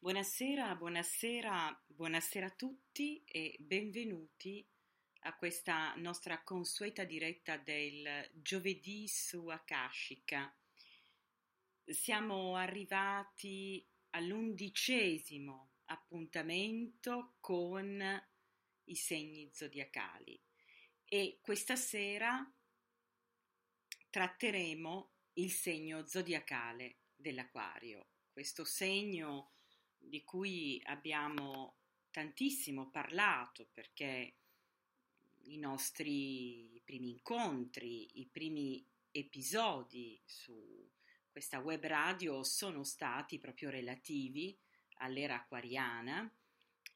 [0.00, 4.64] Buonasera, buonasera, buonasera a tutti e benvenuti
[5.22, 10.56] a questa nostra consueta diretta del giovedì su Akashika.
[11.84, 18.00] Siamo arrivati all'undicesimo appuntamento con
[18.84, 20.40] i segni zodiacali
[21.06, 22.48] e questa sera
[24.08, 28.10] tratteremo il segno zodiacale dell'Aquario.
[28.30, 29.54] Questo segno
[30.08, 31.76] di cui abbiamo
[32.10, 34.34] tantissimo parlato perché
[35.44, 40.90] i nostri primi incontri, i primi episodi su
[41.30, 44.58] questa web radio sono stati proprio relativi
[44.94, 46.30] all'era acquariana,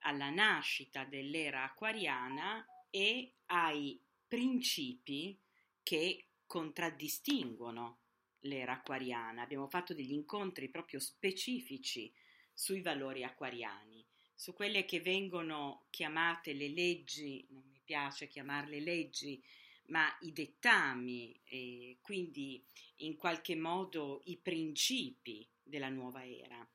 [0.00, 5.38] alla nascita dell'era acquariana e ai principi
[5.82, 8.00] che contraddistinguono
[8.40, 9.42] l'era acquariana.
[9.42, 12.12] Abbiamo fatto degli incontri proprio specifici
[12.52, 14.04] sui valori acquariani,
[14.34, 19.42] su quelle che vengono chiamate le leggi, non mi piace chiamarle leggi,
[19.86, 22.64] ma i dettami e quindi
[22.96, 26.66] in qualche modo i principi della nuova era.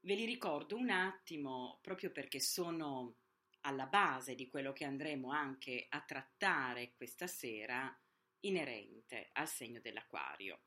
[0.00, 3.16] Ve li ricordo un attimo proprio perché sono
[3.60, 7.96] alla base di quello che andremo anche a trattare questa sera
[8.40, 10.62] inerente al segno dell'acquario.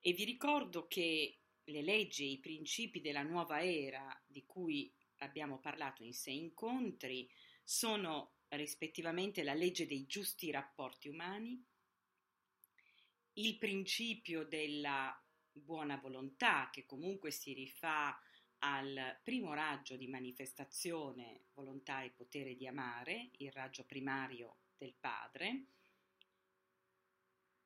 [0.00, 5.58] E vi ricordo che le leggi e i principi della nuova era di cui abbiamo
[5.58, 7.28] parlato in sei incontri
[7.62, 11.62] sono rispettivamente la legge dei giusti rapporti umani,
[13.34, 15.16] il principio della
[15.52, 18.18] buona volontà che comunque si rifà
[18.58, 25.66] al primo raggio di manifestazione volontà e potere di amare, il raggio primario del padre,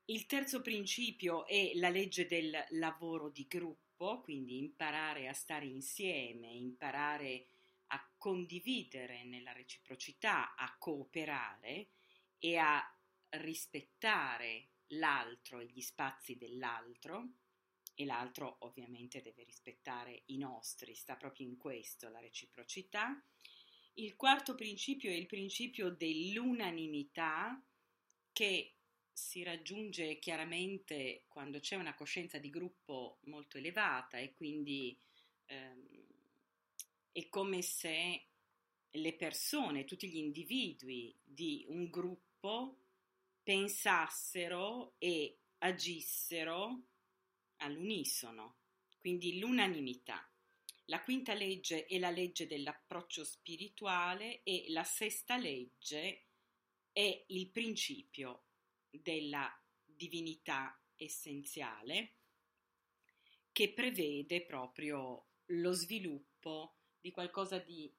[0.07, 6.53] il terzo principio è la legge del lavoro di gruppo, quindi imparare a stare insieme,
[6.53, 7.47] imparare
[7.89, 11.89] a condividere nella reciprocità, a cooperare
[12.39, 12.83] e a
[13.31, 17.29] rispettare l'altro e gli spazi dell'altro
[17.95, 23.23] e l'altro ovviamente deve rispettare i nostri, sta proprio in questo la reciprocità.
[23.95, 27.63] Il quarto principio è il principio dell'unanimità
[28.33, 28.75] che
[29.15, 34.99] si raggiunge chiaramente quando c'è una coscienza di gruppo molto elevata e quindi
[35.47, 36.07] ehm,
[37.13, 38.27] è come se
[38.91, 42.79] le persone, tutti gli individui di un gruppo
[43.43, 46.83] pensassero e agissero
[47.59, 48.57] all'unisono,
[48.99, 50.29] quindi l'unanimità.
[50.87, 56.27] La quinta legge è la legge dell'approccio spirituale e la sesta legge
[56.93, 58.43] è il principio
[59.03, 59.51] della
[59.85, 62.15] divinità essenziale
[63.53, 67.93] che prevede proprio lo sviluppo di qualcosa di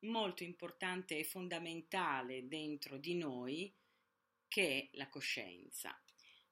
[0.00, 3.74] molto importante e fondamentale dentro di noi
[4.48, 5.98] che è la coscienza.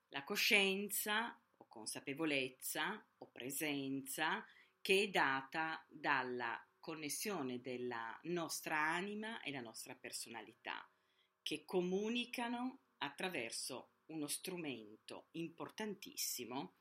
[0.09, 4.45] La coscienza o consapevolezza o presenza
[4.81, 10.91] che è data dalla connessione della nostra anima e la nostra personalità,
[11.43, 16.75] che comunicano attraverso uno strumento importantissimo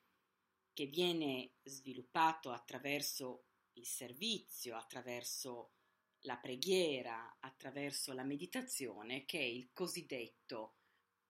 [0.74, 5.74] che viene sviluppato attraverso il servizio, attraverso
[6.22, 10.75] la preghiera, attraverso la meditazione, che è il cosiddetto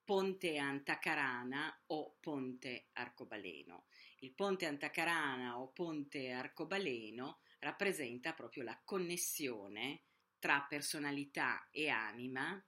[0.04, 3.86] ponte antacarana o ponte arcobaleno.
[4.20, 10.06] Il ponte antacarana o ponte arcobaleno rappresenta proprio la connessione
[10.40, 12.60] tra personalità e anima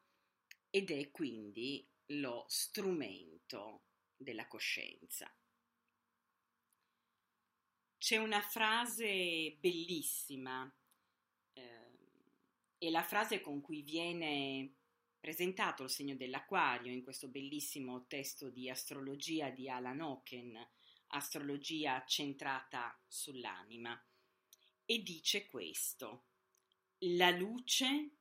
[0.69, 3.83] ed è quindi lo strumento
[4.17, 5.33] della coscienza.
[7.97, 10.69] C'è una frase bellissima,
[11.53, 11.91] eh,
[12.77, 14.75] è la frase con cui viene
[15.19, 20.67] presentato il segno dell'acquario in questo bellissimo testo di astrologia di Alan Oken,
[21.07, 24.03] astrologia centrata sull'anima,
[24.83, 26.25] e dice questo,
[26.99, 28.15] la luce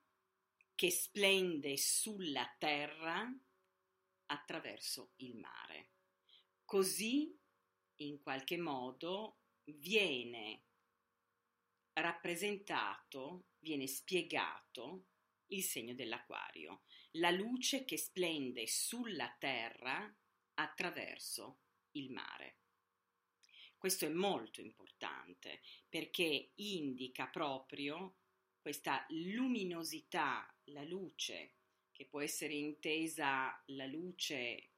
[0.75, 3.34] che splende sulla terra
[4.31, 5.91] attraverso il mare.
[6.65, 7.37] Così,
[7.97, 10.65] in qualche modo, viene
[11.94, 15.06] rappresentato, viene spiegato
[15.49, 16.82] il segno dell'acquario,
[17.12, 20.12] la luce che splende sulla terra
[20.55, 21.62] attraverso
[21.93, 22.59] il mare.
[23.77, 28.19] Questo è molto importante perché indica proprio
[28.61, 31.59] questa luminosità, la luce
[32.00, 34.70] che può essere intesa la luce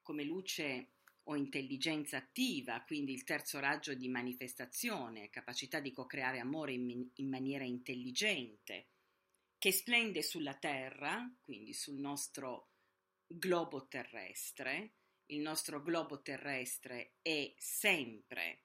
[0.00, 0.92] come luce
[1.24, 7.28] o intelligenza attiva, quindi il terzo raggio di manifestazione, capacità di co-creare amore in, in
[7.28, 8.86] maniera intelligente,
[9.58, 12.70] che splende sulla Terra, quindi sul nostro
[13.26, 14.94] globo terrestre.
[15.26, 18.62] Il nostro globo terrestre è sempre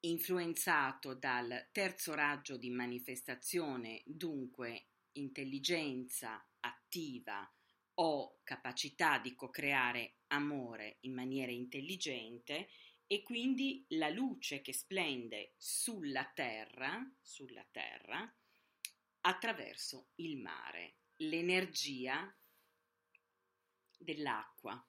[0.00, 7.48] influenzato dal terzo raggio di manifestazione, dunque intelligenza attiva
[7.96, 12.68] o capacità di co-creare amore in maniera intelligente
[13.06, 18.34] e quindi la luce che splende sulla terra, sulla terra
[19.20, 22.34] attraverso il mare, l'energia
[23.96, 24.84] dell'acqua,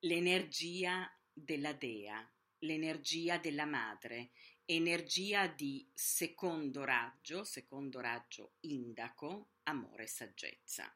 [0.00, 4.32] l'energia della dea, l'energia della madre,
[4.66, 10.94] energia di secondo raggio, secondo raggio indaco, amore e saggezza.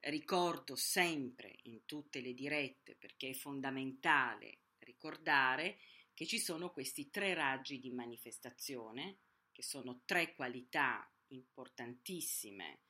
[0.00, 5.78] Ricordo sempre in tutte le dirette, perché è fondamentale ricordare
[6.14, 9.18] che ci sono questi tre raggi di manifestazione,
[9.52, 12.80] che sono tre qualità importantissime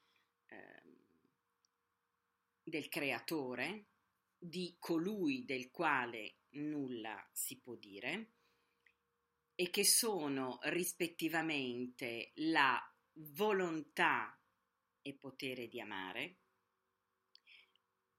[0.46, 0.82] eh,
[2.62, 3.86] del creatore,
[4.38, 8.34] di colui del quale nulla si può dire,
[9.60, 12.82] e che sono rispettivamente la
[13.34, 14.34] volontà
[15.02, 16.38] e potere di amare,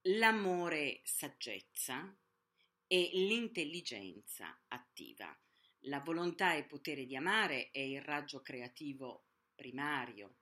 [0.02, 2.16] l'amore saggezza
[2.86, 5.36] e l'intelligenza attiva.
[5.86, 10.36] La volontà e potere di amare è il raggio creativo primario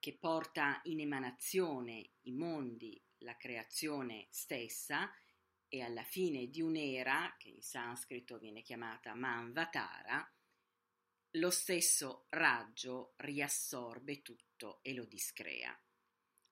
[0.00, 5.08] che porta in emanazione i mondi, la creazione stessa
[5.74, 10.30] e alla fine di un'era, che in sanscrito viene chiamata Manvatara,
[11.36, 15.74] lo stesso raggio riassorbe tutto e lo discrea.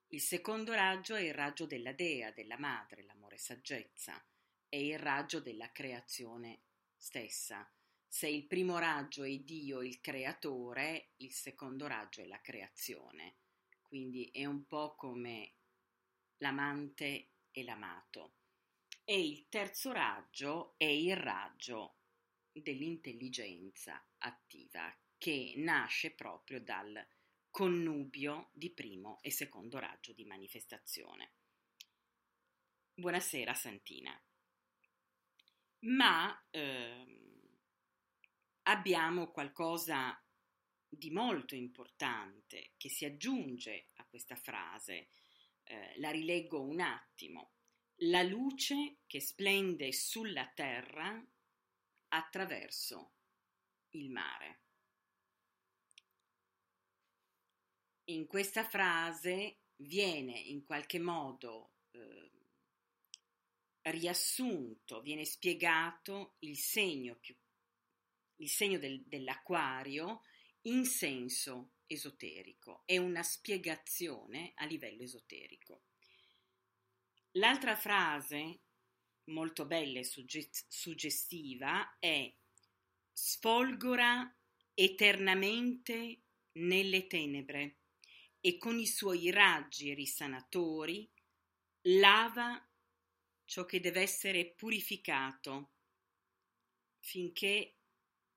[0.06, 4.24] Il secondo raggio è il raggio della dea, della madre, l'amore saggezza,
[4.66, 6.62] è il raggio della creazione
[6.96, 7.70] stessa.
[8.08, 13.34] Se il primo raggio è Dio, il creatore, il secondo raggio è la creazione.
[13.82, 15.56] Quindi è un po' come
[16.38, 18.36] l'amante e l'amato.
[19.10, 21.96] E il terzo raggio è il raggio
[22.52, 27.04] dell'intelligenza attiva, che nasce proprio dal
[27.50, 31.32] connubio di primo e secondo raggio di manifestazione.
[32.94, 34.16] Buonasera Santina.
[35.80, 37.58] Ma ehm,
[38.68, 40.24] abbiamo qualcosa
[40.88, 45.08] di molto importante che si aggiunge a questa frase.
[45.64, 47.54] Eh, la rileggo un attimo.
[48.04, 51.22] La luce che splende sulla terra
[52.08, 53.12] attraverso
[53.90, 54.60] il mare.
[58.10, 62.30] in questa frase viene in qualche modo eh,
[63.82, 67.34] riassunto, viene spiegato il segno, più,
[68.36, 70.22] il segno del, dell'acquario
[70.62, 75.84] in senso esoterico, è una spiegazione a livello esoterico.
[77.34, 78.60] L'altra frase,
[79.30, 80.04] molto bella e
[80.68, 82.32] suggestiva, è
[83.12, 84.36] sfolgora
[84.74, 86.22] eternamente
[86.52, 87.78] nelle tenebre
[88.40, 91.08] e con i suoi raggi risanatori
[91.82, 92.66] lava
[93.44, 95.72] ciò che deve essere purificato
[96.98, 97.76] finché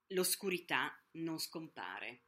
[0.08, 2.24] l'oscurità non scompare.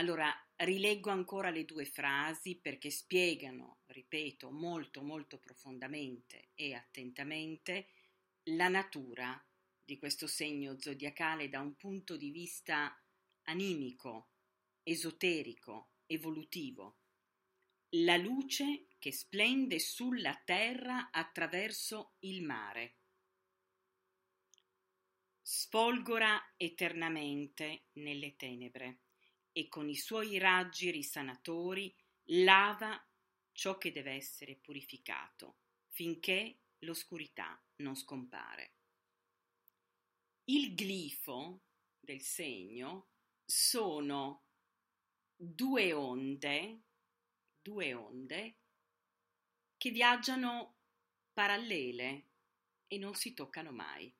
[0.00, 7.88] Allora, rileggo ancora le due frasi perché spiegano, ripeto, molto molto profondamente e attentamente
[8.44, 9.38] la natura
[9.84, 12.98] di questo segno zodiacale da un punto di vista
[13.42, 14.30] animico,
[14.82, 17.00] esoterico, evolutivo.
[17.96, 23.00] La luce che splende sulla terra attraverso il mare.
[25.42, 29.00] Sfolgora eternamente nelle tenebre
[29.60, 31.94] e con i suoi raggi risanatori
[32.30, 32.98] lava
[33.52, 38.76] ciò che deve essere purificato finché l'oscurità non scompare.
[40.44, 41.64] Il glifo
[41.98, 43.10] del segno
[43.44, 44.46] sono
[45.36, 46.84] due onde,
[47.60, 48.60] due onde
[49.76, 50.78] che viaggiano
[51.34, 52.30] parallele
[52.86, 54.10] e non si toccano mai.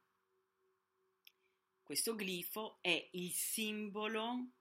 [1.82, 4.58] Questo glifo è il simbolo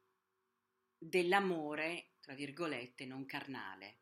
[1.00, 4.02] dell'amore, tra virgolette, non carnale,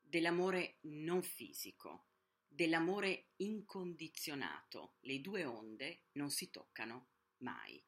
[0.00, 2.06] dell'amore non fisico,
[2.46, 4.94] dell'amore incondizionato.
[5.00, 7.84] Le due onde non si toccano mai.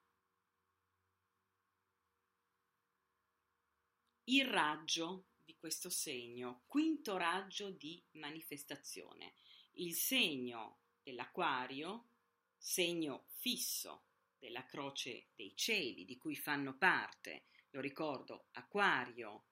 [4.29, 9.35] il raggio di questo segno, quinto raggio di manifestazione.
[9.75, 12.11] Il segno dell'Aquario,
[12.57, 14.05] segno fisso
[14.38, 19.44] della croce dei cieli, di cui fanno parte, lo ricordo, Aquario,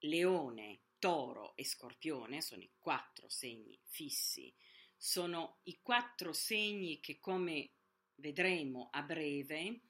[0.00, 4.54] Leone, Toro e Scorpione, sono i quattro segni fissi,
[4.96, 7.70] sono i quattro segni che, come
[8.16, 9.80] vedremo a breve,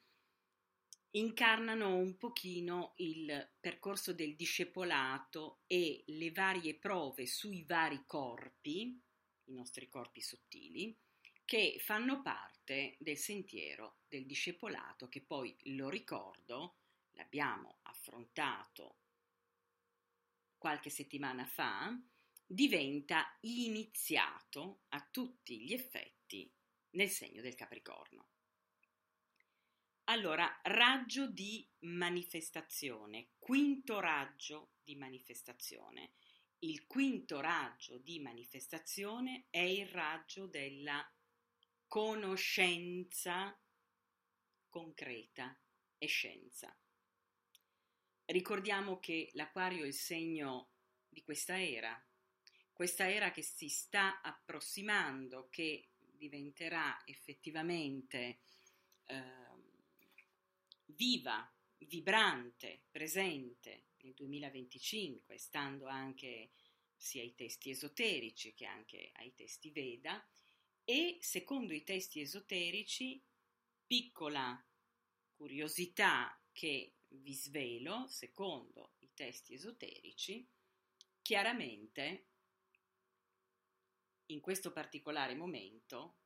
[1.12, 9.02] incarnano un pochino il percorso del discepolato e le varie prove sui vari corpi,
[9.44, 10.94] i nostri corpi sottili,
[11.46, 16.77] che fanno parte del sentiero del discepolato, che poi, lo ricordo,
[17.18, 19.00] l'abbiamo affrontato
[20.56, 21.96] qualche settimana fa,
[22.46, 26.50] diventa iniziato a tutti gli effetti
[26.90, 28.28] nel segno del Capricorno.
[30.04, 36.14] Allora, raggio di manifestazione, quinto raggio di manifestazione.
[36.60, 41.06] Il quinto raggio di manifestazione è il raggio della
[41.86, 43.60] conoscenza
[44.68, 45.60] concreta
[45.98, 46.74] e scienza.
[48.30, 50.72] Ricordiamo che l'Aquario è il segno
[51.08, 51.98] di questa era,
[52.74, 58.40] questa era che si sta approssimando, che diventerà effettivamente
[59.06, 59.22] eh,
[60.84, 66.50] viva, vibrante, presente nel 2025, stando anche
[66.94, 70.22] sia ai testi esoterici che anche ai testi Veda,
[70.84, 73.24] e secondo i testi esoterici,
[73.86, 74.62] piccola
[75.32, 80.48] curiosità che vi svelo, secondo i testi esoterici,
[81.22, 82.26] chiaramente
[84.26, 86.18] in questo particolare momento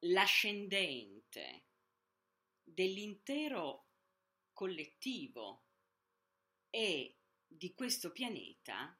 [0.00, 1.66] l'ascendente
[2.62, 3.90] dell'intero
[4.52, 5.64] collettivo
[6.70, 8.98] e di questo pianeta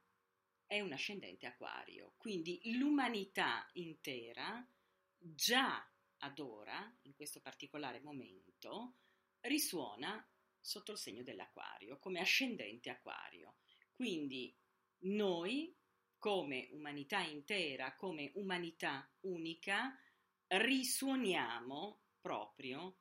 [0.66, 4.66] è un ascendente acquario, quindi l'umanità intera
[5.16, 8.96] già ad ora, in questo particolare momento,
[9.40, 10.26] risuona
[10.66, 13.58] sotto il segno dell'acquario, come ascendente acquario.
[13.94, 14.52] Quindi
[15.02, 15.72] noi,
[16.18, 19.96] come umanità intera, come umanità unica,
[20.48, 22.98] risuoniamo proprio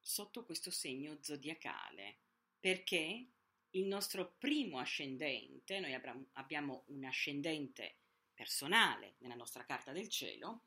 [0.00, 2.20] sotto questo segno zodiacale,
[2.58, 3.28] perché
[3.70, 5.92] il nostro primo ascendente, noi
[6.32, 7.98] abbiamo un ascendente
[8.32, 10.64] personale nella nostra carta del cielo,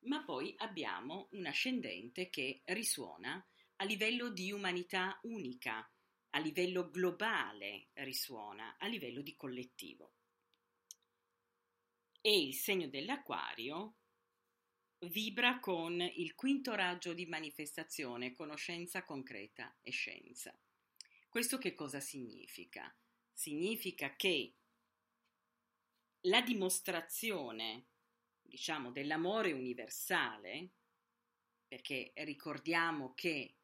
[0.00, 3.44] ma poi abbiamo un ascendente che risuona
[3.76, 5.88] a livello di umanità unica,
[6.30, 10.14] a livello globale risuona, a livello di collettivo.
[12.20, 13.96] E il segno dell'acquario
[15.00, 20.58] vibra con il quinto raggio di manifestazione, conoscenza concreta e scienza.
[21.28, 22.94] Questo che cosa significa?
[23.32, 24.54] Significa che
[26.22, 27.88] la dimostrazione,
[28.40, 30.70] diciamo, dell'amore universale,
[31.68, 33.56] perché ricordiamo che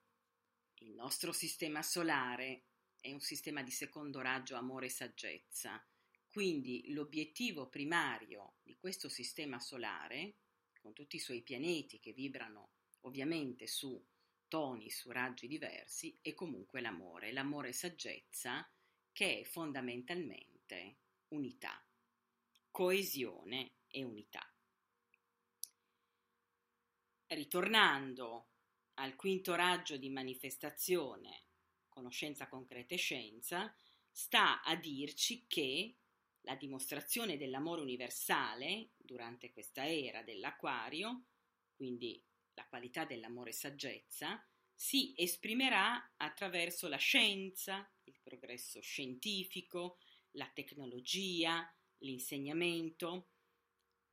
[0.82, 2.64] il nostro sistema solare
[3.00, 5.84] è un sistema di secondo raggio amore e saggezza,
[6.28, 10.38] quindi l'obiettivo primario di questo sistema solare
[10.80, 12.70] con tutti i suoi pianeti che vibrano
[13.00, 14.04] ovviamente su
[14.48, 18.68] toni, su raggi diversi, e comunque l'amore, l'amore e saggezza
[19.12, 20.98] che è fondamentalmente
[21.28, 21.82] unità,
[22.70, 24.46] coesione e unità.
[27.28, 28.51] Ritornando
[29.02, 31.46] al quinto raggio di manifestazione,
[31.88, 33.74] conoscenza concreta e scienza,
[34.08, 35.96] sta a dirci che
[36.42, 41.24] la dimostrazione dell'amore universale durante questa era dell'acquario,
[41.74, 44.40] quindi la qualità dell'amore saggezza,
[44.72, 49.98] si esprimerà attraverso la scienza, il progresso scientifico,
[50.32, 51.68] la tecnologia,
[51.98, 53.30] l'insegnamento,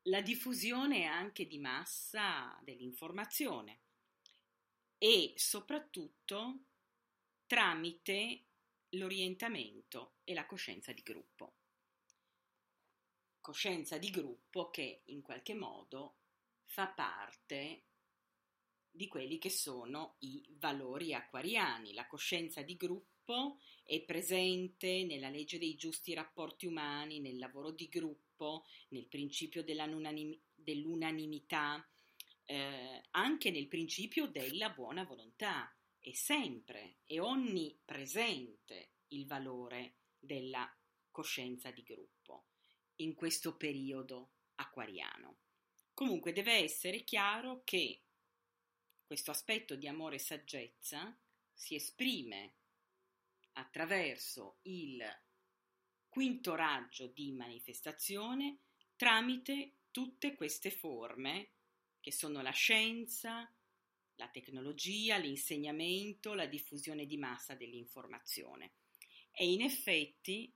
[0.04, 3.82] la diffusione anche di massa dell'informazione
[5.00, 6.60] e soprattutto
[7.48, 8.44] tramite
[8.90, 11.54] l'orientamento e la coscienza di gruppo
[13.50, 16.18] coscienza di gruppo che in qualche modo
[16.66, 17.86] fa parte
[18.92, 21.94] di quelli che sono i valori acquariani.
[21.94, 27.90] La coscienza di gruppo è presente nella legge dei giusti rapporti umani, nel lavoro di
[27.90, 31.84] gruppo, nel principio dell'unanimità,
[32.50, 35.72] eh, anche nel principio della buona volontà.
[36.00, 40.68] È sempre e onnipresente il valore della
[41.12, 42.48] coscienza di gruppo
[42.98, 45.38] in questo periodo acquariano.
[45.94, 48.02] Comunque deve essere chiaro che
[49.06, 51.16] questo aspetto di amore e saggezza
[51.54, 52.56] si esprime
[53.54, 55.04] attraverso il
[56.08, 58.62] quinto raggio di manifestazione
[58.96, 61.52] tramite tutte queste forme
[62.10, 63.48] che sono la scienza,
[64.16, 68.74] la tecnologia, l'insegnamento, la diffusione di massa dell'informazione.
[69.30, 70.52] E in effetti,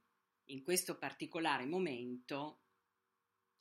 [0.46, 2.62] in questo particolare momento,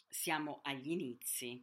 [0.08, 1.62] siamo agli inizi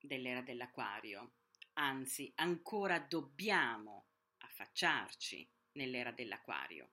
[0.00, 1.34] dell'era dell'acquario,
[1.74, 4.06] anzi ancora dobbiamo
[4.38, 6.92] affacciarci nell'era dell'acquario,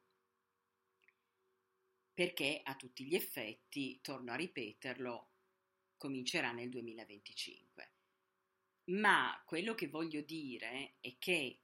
[2.13, 5.29] perché a tutti gli effetti, torno a ripeterlo,
[5.95, 7.94] comincerà nel 2025.
[8.85, 11.61] Ma quello che voglio dire è che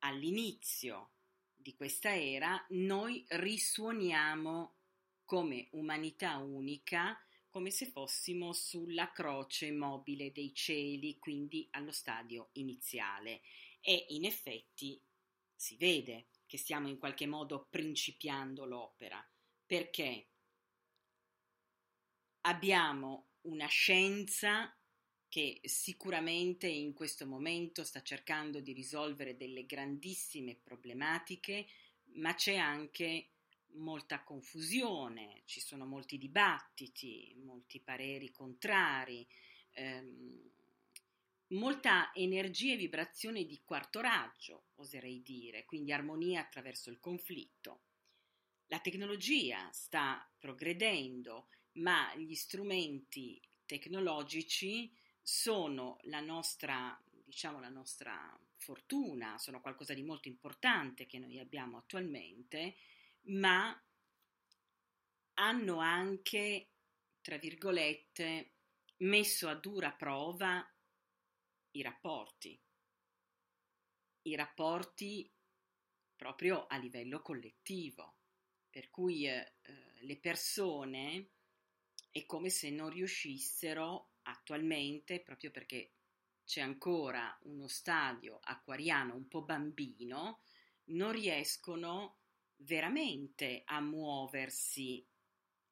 [0.00, 1.12] all'inizio
[1.54, 4.76] di questa era noi risuoniamo
[5.24, 13.40] come umanità unica, come se fossimo sulla croce mobile dei cieli, quindi allo stadio iniziale.
[13.80, 15.00] E in effetti
[15.54, 19.26] si vede che stiamo in qualche modo principiando l'opera,
[19.64, 20.28] perché
[22.42, 24.76] abbiamo una scienza
[25.34, 31.66] che sicuramente in questo momento sta cercando di risolvere delle grandissime problematiche,
[32.12, 33.30] ma c'è anche
[33.72, 39.26] molta confusione, ci sono molti dibattiti, molti pareri contrari,
[39.72, 40.52] ehm,
[41.48, 47.80] molta energia e vibrazione di quarto raggio, oserei dire, quindi armonia attraverso il conflitto.
[48.66, 59.38] La tecnologia sta progredendo, ma gli strumenti tecnologici sono la nostra, diciamo, la nostra fortuna,
[59.38, 62.76] sono qualcosa di molto importante che noi abbiamo attualmente,
[63.28, 63.82] ma
[65.34, 66.68] hanno anche,
[67.22, 68.52] tra virgolette,
[68.98, 70.62] messo a dura prova
[71.70, 72.60] i rapporti,
[74.22, 75.32] i rapporti
[76.14, 78.18] proprio a livello collettivo,
[78.68, 79.54] per cui eh,
[80.00, 81.30] le persone
[82.10, 85.92] è come se non riuscissero attualmente, proprio perché
[86.44, 90.42] c'è ancora uno stadio acquariano un po' bambino,
[90.86, 92.18] non riescono
[92.56, 95.06] veramente a muoversi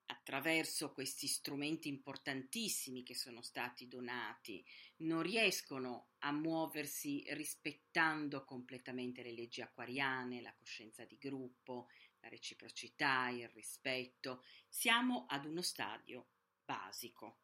[0.06, 4.64] attraverso questi strumenti importantissimi che sono stati donati,
[4.98, 11.88] non riescono a muoversi rispettando completamente le leggi acquariane, la coscienza di gruppo,
[12.20, 14.44] la reciprocità, il rispetto.
[14.68, 16.28] Siamo ad uno stadio
[16.64, 17.41] basico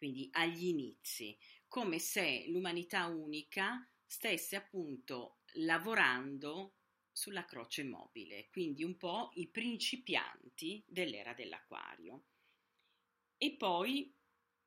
[0.00, 1.36] quindi agli inizi,
[1.68, 6.76] come se l'umanità unica stesse appunto lavorando
[7.12, 12.24] sulla croce mobile, quindi un po' i principianti dell'era dell'acquario.
[13.36, 14.10] E poi,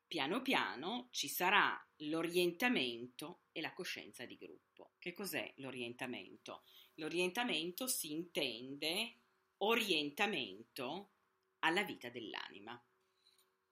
[0.05, 4.93] piano piano, ci sarà l'orientamento e la coscienza di gruppo.
[4.99, 6.63] Che cos'è l'orientamento?
[6.97, 9.21] L'orientamento si intende
[9.57, 11.13] orientamento
[11.59, 12.79] alla vita dell'anima.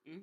[0.09, 0.21] Mm?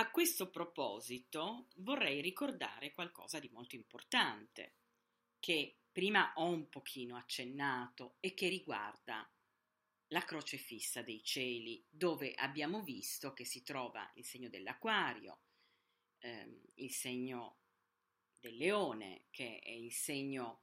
[0.00, 4.76] A questo proposito vorrei ricordare qualcosa di molto importante,
[5.38, 9.30] che prima ho un pochino accennato e che riguarda
[10.06, 15.40] la croce fissa dei cieli, dove abbiamo visto che si trova il segno dell'acquario,
[16.20, 17.58] ehm, il segno
[18.40, 20.62] del leone, che è il segno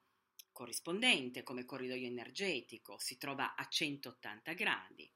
[0.51, 5.13] corrispondente come corridoio energetico, si trova a 180 gradi,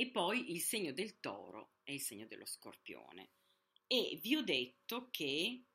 [0.00, 3.32] e poi il segno del toro è il segno dello scorpione.
[3.86, 5.66] E vi ho detto che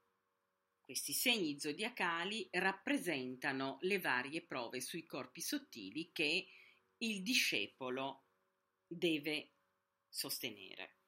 [0.81, 6.47] questi segni zodiacali rappresentano le varie prove sui corpi sottili che
[6.97, 8.23] il discepolo
[8.87, 9.51] deve
[10.09, 11.01] sostenere.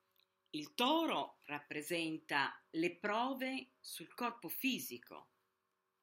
[0.51, 5.31] Il toro rappresenta le prove sul corpo fisico,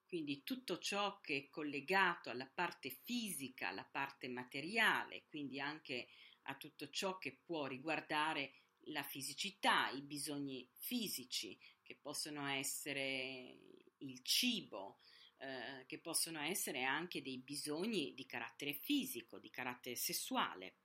[0.05, 6.09] quindi tutto ciò che è collegato alla parte fisica, alla parte materiale, quindi anche
[6.45, 8.53] a tutto ciò che può riguardare
[8.89, 13.59] la fisicità, i bisogni fisici, che possono essere
[13.99, 14.99] il cibo,
[15.39, 20.77] eh, che possono essere anche dei bisogni di carattere fisico, di carattere sessuale.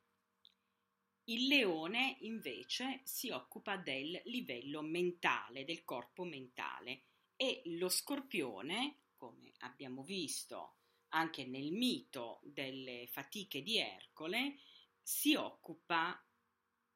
[1.26, 7.04] Il leone invece si occupa del livello mentale, del corpo mentale
[7.36, 10.76] e lo scorpione, come abbiamo visto
[11.10, 14.58] anche nel mito delle fatiche di Ercole,
[15.02, 16.24] si occupa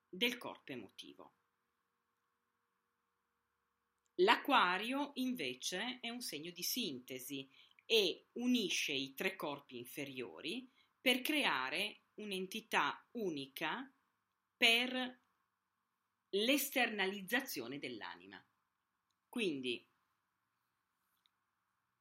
[0.07, 1.33] del corpo emotivo.
[4.17, 7.49] L'acquario invece è un segno di sintesi
[7.85, 10.69] e unisce i tre corpi inferiori
[11.01, 13.91] per creare un'entità unica
[14.55, 15.21] per
[16.29, 18.43] l'esternalizzazione dell'anima.
[19.27, 19.85] Quindi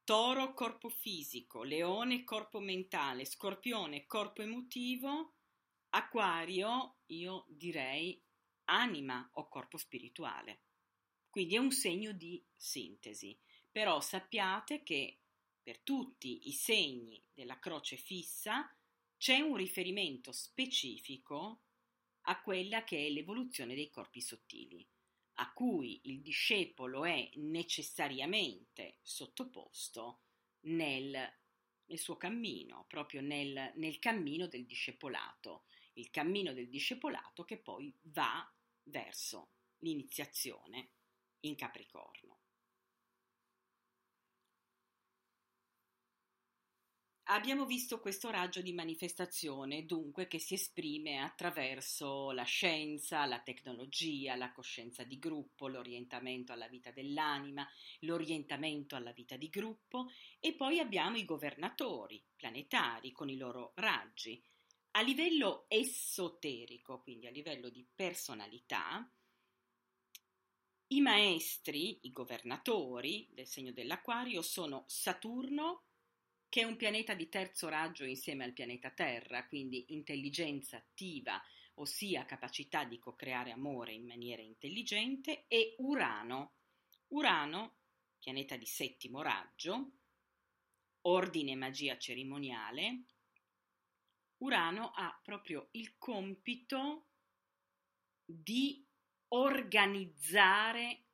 [0.03, 5.33] toro corpo fisico, leone corpo mentale, scorpione corpo emotivo
[5.95, 8.19] Acquario, io direi
[8.65, 10.61] anima o corpo spirituale.
[11.29, 13.37] Quindi è un segno di sintesi.
[13.71, 15.19] Però sappiate che
[15.61, 18.75] per tutti i segni della croce fissa
[19.17, 21.61] c'è un riferimento specifico
[22.21, 24.83] a quella che è l'evoluzione dei corpi sottili,
[25.33, 30.21] a cui il discepolo è necessariamente sottoposto
[30.61, 31.11] nel,
[31.85, 37.93] nel suo cammino, proprio nel, nel cammino del discepolato, il cammino del discepolato che poi
[38.03, 38.49] va
[38.83, 40.89] verso l'iniziazione
[41.41, 42.39] in Capricorno.
[47.27, 54.35] Abbiamo visto questo raggio di manifestazione, dunque, che si esprime attraverso la scienza, la tecnologia,
[54.35, 57.65] la coscienza di gruppo, l'orientamento alla vita dell'anima,
[58.01, 64.43] l'orientamento alla vita di gruppo e poi abbiamo i governatori planetari con i loro raggi.
[64.95, 69.11] A livello esoterico, quindi a livello di personalità,
[70.89, 75.85] i maestri, i governatori del segno dell'Aquario sono Saturno,
[76.47, 81.41] che è un pianeta di terzo raggio insieme al pianeta Terra, quindi intelligenza attiva,
[81.75, 86.57] ossia capacità di co-creare amore in maniera intelligente, e Urano.
[87.07, 87.77] Urano,
[88.19, 89.91] pianeta di settimo raggio,
[91.01, 93.05] ordine magia cerimoniale.
[94.43, 97.07] Urano ha proprio il compito
[98.25, 98.85] di
[99.29, 101.05] organizzare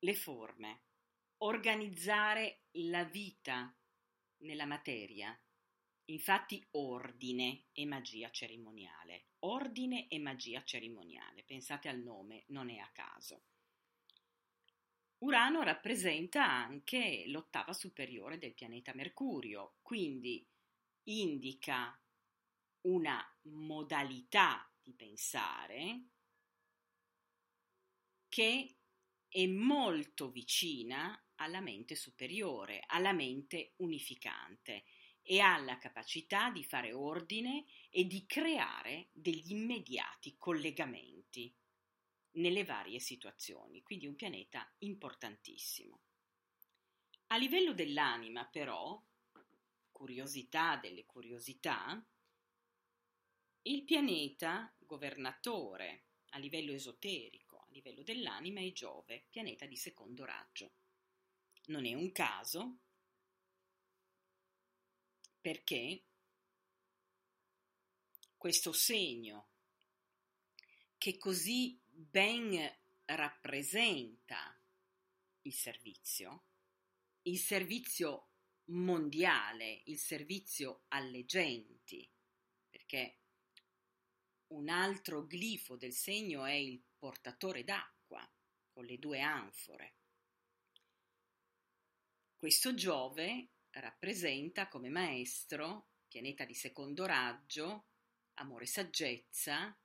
[0.00, 0.82] le forme,
[1.38, 3.74] organizzare la vita
[4.42, 5.36] nella materia.
[6.10, 9.28] Infatti ordine e magia cerimoniale.
[9.40, 11.44] Ordine e magia cerimoniale.
[11.44, 13.44] Pensate al nome, non è a caso.
[15.20, 20.46] Urano rappresenta anche l'ottava superiore del pianeta Mercurio, quindi
[21.04, 21.98] indica
[22.82, 26.02] una modalità di pensare
[28.28, 28.76] che
[29.28, 34.84] è molto vicina alla mente superiore, alla mente unificante
[35.22, 41.54] e alla capacità di fare ordine e di creare degli immediati collegamenti
[42.32, 46.00] nelle varie situazioni, quindi un pianeta importantissimo.
[47.28, 49.02] A livello dell'anima, però,
[49.90, 52.02] curiosità delle curiosità,
[53.68, 60.72] il pianeta governatore a livello esoterico, a livello dell'anima è Giove, pianeta di secondo raggio.
[61.66, 62.78] Non è un caso
[65.40, 66.02] perché
[68.38, 69.48] questo segno
[70.96, 72.58] che così ben
[73.04, 74.58] rappresenta
[75.42, 76.44] il servizio,
[77.22, 78.28] il servizio
[78.66, 82.08] mondiale, il servizio alle genti,
[82.70, 83.18] perché
[84.48, 88.26] un altro glifo del segno è il portatore d'acqua
[88.70, 89.94] con le due anfore.
[92.36, 97.88] Questo Giove rappresenta come maestro, pianeta di secondo raggio,
[98.34, 99.76] amore e saggezza,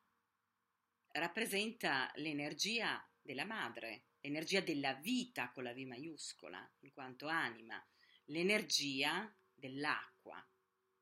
[1.13, 7.83] rappresenta l'energia della madre, l'energia della vita con la V maiuscola, in quanto anima,
[8.25, 10.45] l'energia dell'acqua,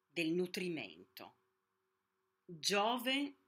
[0.10, 1.38] del nutrimento.
[2.46, 3.41] Giove,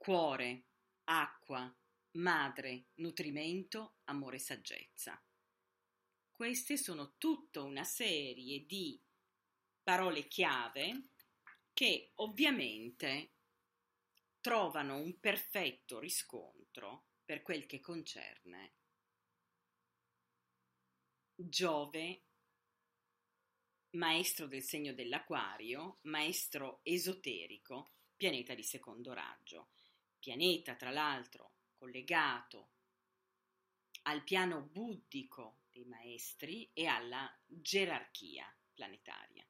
[0.00, 0.64] cuore,
[1.04, 1.70] acqua,
[2.12, 5.22] madre, nutrimento, amore e saggezza.
[6.30, 8.98] Queste sono tutta una serie di
[9.82, 11.08] parole chiave
[11.74, 13.34] che ovviamente
[14.40, 18.72] trovano un perfetto riscontro per quel che concerne
[21.34, 22.22] Giove,
[23.90, 29.68] maestro del segno dell'Aquario, maestro esoterico, pianeta di secondo raggio.
[30.20, 32.68] Pianeta, tra l'altro, collegato
[34.02, 39.44] al piano buddico dei maestri e alla gerarchia planetaria.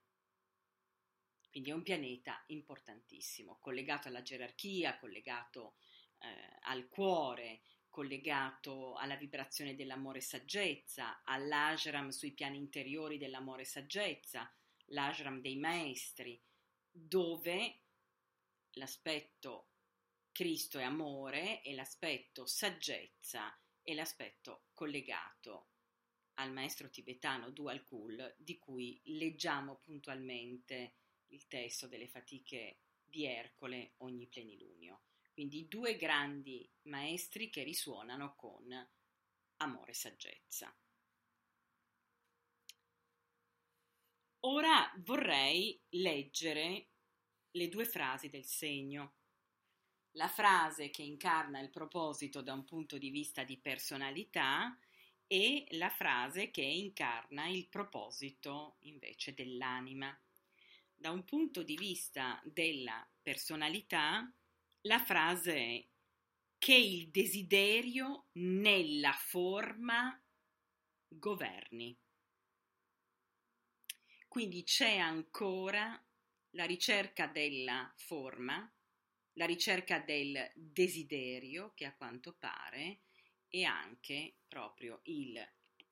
[1.51, 5.75] Quindi è un pianeta importantissimo, collegato alla gerarchia, collegato
[6.19, 13.67] eh, al cuore, collegato alla vibrazione dell'amore e saggezza, all'ashram sui piani interiori dell'amore e
[13.67, 14.49] saggezza,
[14.87, 16.41] l'ashram dei maestri,
[16.89, 17.81] dove
[18.75, 19.70] l'aspetto
[20.33, 25.69] Cristo è amore e l'aspetto saggezza è l'aspetto collegato
[26.35, 30.95] al maestro tibetano Dual Kul, di cui leggiamo puntualmente
[31.29, 35.03] il testo delle fatiche di Ercole ogni plenilunio.
[35.33, 38.89] Quindi due grandi maestri che risuonano con
[39.59, 40.75] amore e saggezza.
[44.41, 46.89] Ora vorrei leggere
[47.51, 49.17] le due frasi del segno.
[50.13, 54.77] La frase che incarna il proposito da un punto di vista di personalità
[55.27, 60.19] e la frase che incarna il proposito invece dell'anima.
[60.95, 64.31] Da un punto di vista della personalità,
[64.83, 65.87] la frase è
[66.59, 70.21] che il desiderio nella forma
[71.09, 71.97] governi.
[74.29, 75.99] Quindi c'è ancora
[76.51, 78.71] la ricerca della forma,
[79.41, 83.05] la ricerca del desiderio, che a quanto pare
[83.49, 85.43] è anche proprio il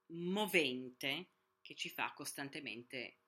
[0.08, 1.30] movente
[1.62, 3.20] che ci fa costantemente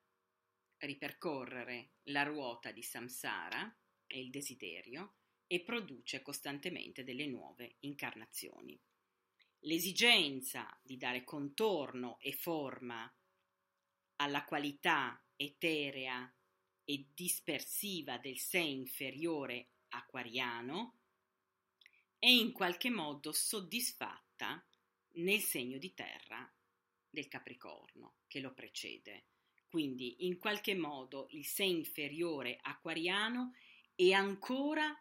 [0.77, 5.15] ripercorrere la ruota di samsara e il desiderio
[5.47, 8.79] e produce costantemente delle nuove incarnazioni.
[9.61, 13.11] L'esigenza di dare contorno e forma
[14.17, 16.31] alla qualità eterea
[16.85, 20.97] e dispersiva del sé inferiore acquariano
[22.19, 24.63] è in qualche modo soddisfatta
[25.13, 26.51] nel segno di terra
[27.09, 29.25] del Capricorno che lo precede.
[29.67, 33.53] Quindi in qualche modo il sé inferiore acquariano
[33.95, 34.95] è ancora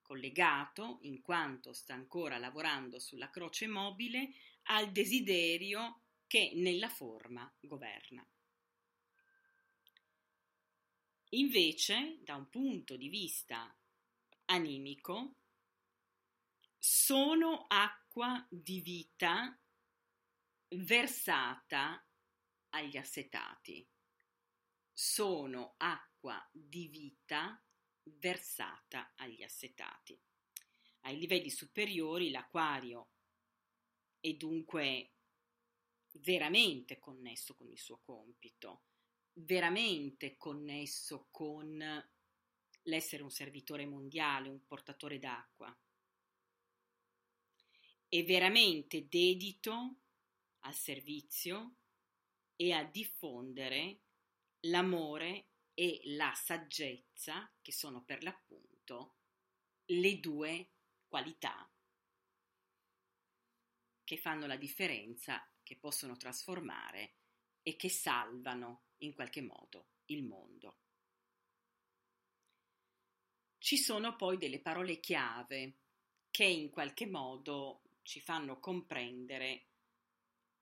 [0.00, 4.32] collegato, in quanto sta ancora lavorando sulla croce mobile,
[4.64, 8.26] al desiderio che nella forma governa.
[11.30, 13.72] Invece, da un punto di vista
[14.50, 15.36] animico,
[16.76, 19.58] sono acqua di vita
[20.68, 22.04] versata
[22.70, 23.86] agli assetati.
[24.92, 27.62] Sono acqua di vita
[28.02, 30.20] versata agli assetati.
[31.00, 33.10] Ai livelli superiori l'acquario
[34.20, 35.14] è dunque
[36.12, 38.82] veramente connesso con il suo compito
[39.32, 41.82] veramente connesso con
[42.82, 45.76] l'essere un servitore mondiale, un portatore d'acqua.
[48.08, 49.96] È veramente dedito
[50.60, 51.76] al servizio
[52.56, 54.00] e a diffondere
[54.60, 59.16] l'amore e la saggezza, che sono per l'appunto
[59.86, 60.72] le due
[61.08, 61.70] qualità
[64.10, 67.14] che fanno la differenza, che possono trasformare
[67.62, 70.78] e che salvano in qualche modo il mondo.
[73.62, 75.74] Ci sono poi delle parole chiave
[76.30, 79.66] che in qualche modo ci fanno comprendere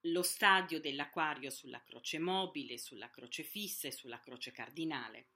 [0.01, 5.29] lo stadio dell'acquario sulla croce mobile, sulla croce fissa e sulla croce cardinale.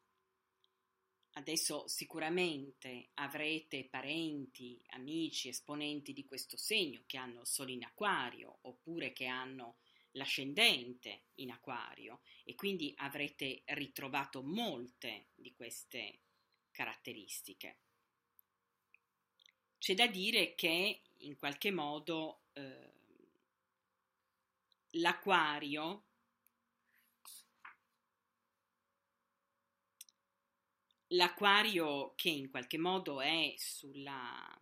[1.36, 9.13] Adesso sicuramente avrete parenti, amici, esponenti di questo segno che hanno solo in acquario oppure
[9.13, 9.78] che hanno
[10.12, 16.23] l'ascendente in acquario e quindi avrete ritrovato molte di queste
[16.74, 17.78] caratteristiche.
[19.78, 22.92] C'è da dire che in qualche modo eh,
[24.92, 26.04] l'acquario
[31.08, 34.58] l'acquario che in qualche modo è sulla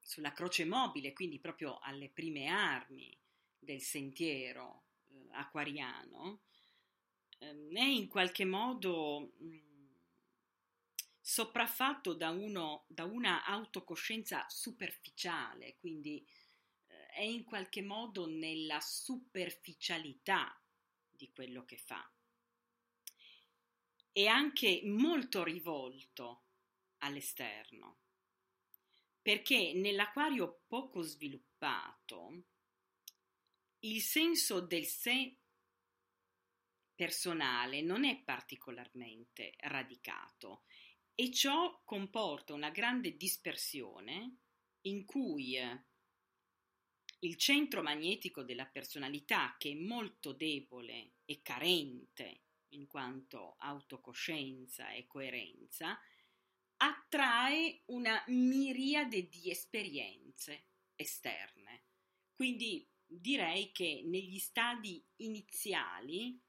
[0.00, 3.14] sulla croce mobile, quindi proprio alle prime armi
[3.58, 6.40] del sentiero eh, acquariano,
[7.40, 9.67] eh, è in qualche modo mh, mm,
[11.28, 16.26] sopraffatto da, uno, da, una autocoscienza superficiale, quindi
[16.86, 20.58] eh, è in qualche modo nella superficialità
[21.10, 22.10] di quello che fa.
[24.10, 26.44] È anche molto rivolto
[27.00, 27.98] all'esterno
[29.20, 32.44] perché nell'acquario poco sviluppato
[33.80, 35.36] il senso del sé
[36.94, 40.62] personale non è particolarmente radicato
[41.20, 44.36] e ciò comporta una grande dispersione
[44.82, 45.58] in cui
[47.18, 55.08] il centro magnetico della personalità, che è molto debole e carente in quanto autocoscienza e
[55.08, 55.98] coerenza,
[56.76, 61.86] attrae una miriade di esperienze esterne.
[62.32, 66.40] Quindi direi che negli stadi iniziali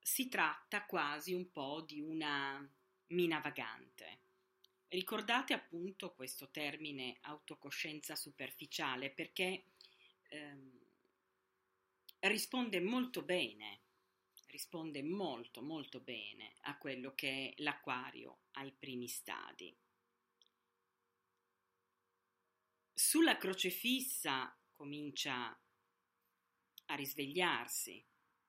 [0.00, 2.66] si tratta quasi un po' di una
[3.12, 4.20] mina vagante.
[4.88, 9.64] Ricordate appunto questo termine autocoscienza superficiale perché
[10.28, 10.80] ehm,
[12.20, 13.80] risponde molto bene
[14.52, 19.74] risponde molto molto bene a quello che è l'acquario ai primi stadi.
[22.92, 25.58] Sulla crocefissa comincia
[26.84, 28.04] a risvegliarsi,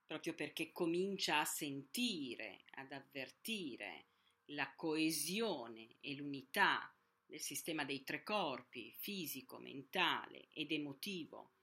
[0.05, 4.07] proprio perché comincia a sentire, ad avvertire
[4.47, 6.93] la coesione e l'unità
[7.25, 11.53] del sistema dei tre corpi, fisico, mentale ed emotivo,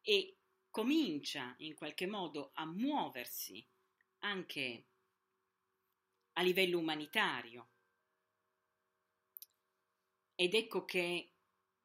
[0.00, 0.38] e
[0.70, 3.66] comincia in qualche modo a muoversi
[4.20, 4.86] anche
[6.34, 7.70] a livello umanitario.
[10.34, 11.32] Ed ecco che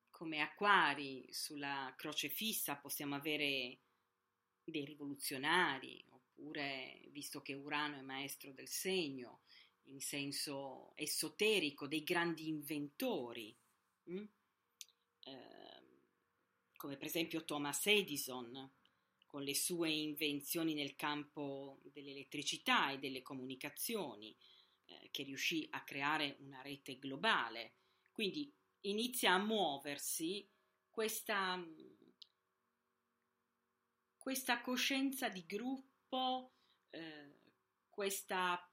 [0.09, 3.79] come acquari sulla croce fissa possiamo avere
[4.63, 9.41] dei rivoluzionari, oppure, visto che Urano è maestro del segno,
[9.85, 13.55] in senso esoterico, dei grandi inventori,
[14.05, 14.31] eh,
[16.75, 18.71] come per esempio Thomas Edison,
[19.25, 24.35] con le sue invenzioni nel campo dell'elettricità e delle comunicazioni,
[24.85, 27.75] eh, che riuscì a creare una rete globale.
[28.11, 30.47] Quindi inizia a muoversi
[30.89, 31.63] questa,
[34.17, 36.55] questa coscienza di gruppo,
[36.89, 37.39] eh,
[37.89, 38.70] questa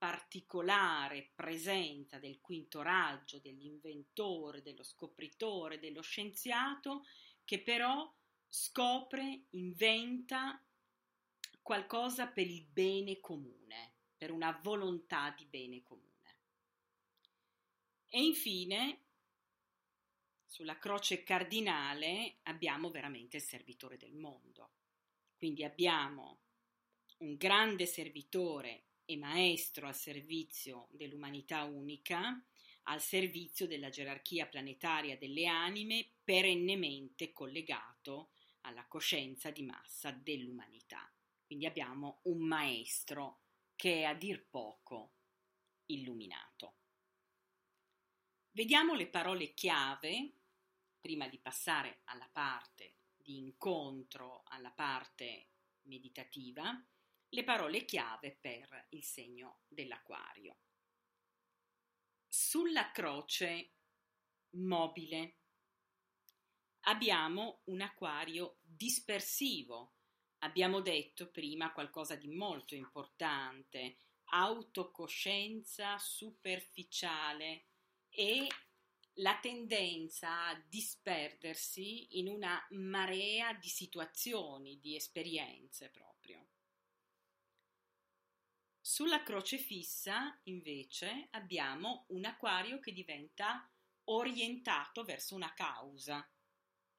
[0.00, 7.04] particolare presenza del quinto raggio, dell'inventore, dello scopritore, dello scienziato,
[7.44, 8.10] che però
[8.48, 10.58] scopre, inventa
[11.60, 16.36] qualcosa per il bene comune, per una volontà di bene comune.
[18.08, 19.02] E infine
[20.46, 24.70] sulla croce cardinale abbiamo veramente il servitore del mondo.
[25.36, 26.38] Quindi abbiamo
[27.18, 32.40] un grande servitore e maestro al servizio dell'umanità unica,
[32.84, 41.12] al servizio della gerarchia planetaria delle anime, perennemente collegato alla coscienza di massa dell'umanità.
[41.44, 43.40] Quindi abbiamo un maestro
[43.74, 45.14] che è a dir poco
[45.86, 46.76] illuminato.
[48.52, 50.34] Vediamo le parole chiave
[51.00, 55.48] prima di passare alla parte di incontro, alla parte
[55.82, 56.80] meditativa,
[57.30, 60.56] le parole chiave per il segno dell'acquario.
[62.26, 63.74] Sulla croce
[64.50, 65.36] mobile
[66.82, 69.94] abbiamo un acquario dispersivo.
[70.38, 73.98] Abbiamo detto prima qualcosa di molto importante,
[74.30, 77.66] autocoscienza superficiale
[78.08, 78.46] e
[79.14, 86.19] la tendenza a disperdersi in una marea di situazioni, di esperienze proprio.
[88.90, 93.70] Sulla croce fissa, invece, abbiamo un acquario che diventa
[94.06, 96.28] orientato verso una causa,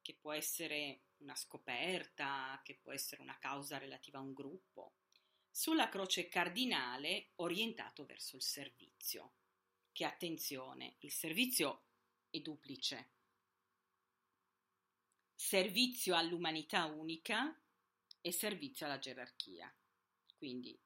[0.02, 4.94] che può essere una scoperta, che può essere una causa relativa a un gruppo.
[5.52, 9.34] Sulla croce cardinale, orientato verso il servizio.
[9.92, 11.88] Che attenzione, il servizio
[12.30, 13.10] e duplice.
[15.36, 17.54] Servizio all'umanità unica
[18.22, 19.70] e servizio alla gerarchia,
[20.38, 20.80] quindi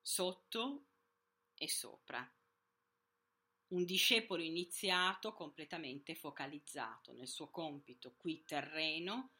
[0.00, 0.86] sotto
[1.54, 2.28] e sopra.
[3.68, 9.34] Un discepolo iniziato completamente focalizzato nel suo compito qui terreno,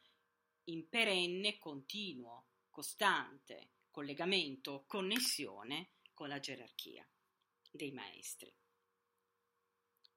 [0.65, 7.07] in perenne, continuo, costante collegamento, connessione con la gerarchia
[7.69, 8.53] dei maestri.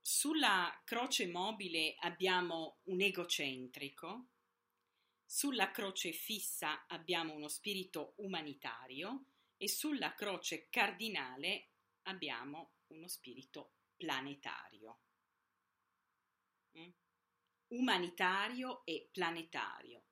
[0.00, 4.28] Sulla croce mobile abbiamo un egocentrico,
[5.24, 9.24] sulla croce fissa abbiamo uno spirito umanitario
[9.64, 11.70] e sulla croce cardinale
[12.03, 15.00] abbiamo uno spirito planetario.
[16.79, 16.90] Mm?
[17.68, 20.05] Umanitario e planetario.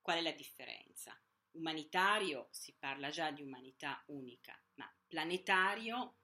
[0.00, 1.20] Qual è la differenza?
[1.56, 6.18] Umanitario si parla già di umanità unica, ma planetario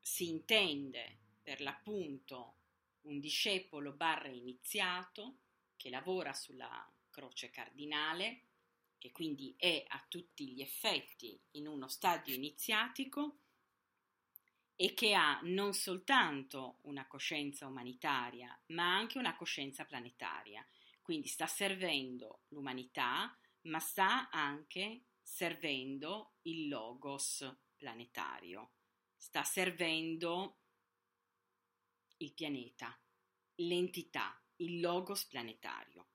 [0.00, 2.60] si intende per l'appunto
[3.02, 5.40] un discepolo barra iniziato
[5.76, 8.44] che lavora sulla croce cardinale,
[8.98, 13.40] che quindi è a tutti gli effetti in uno stadio iniziatico
[14.76, 20.66] e che ha non soltanto una coscienza umanitaria, ma anche una coscienza planetaria.
[21.00, 28.72] Quindi sta servendo l'umanità, ma sta anche servendo il logos planetario.
[29.16, 30.58] Sta servendo
[32.18, 32.98] il pianeta,
[33.56, 36.08] l'entità, il logos planetario.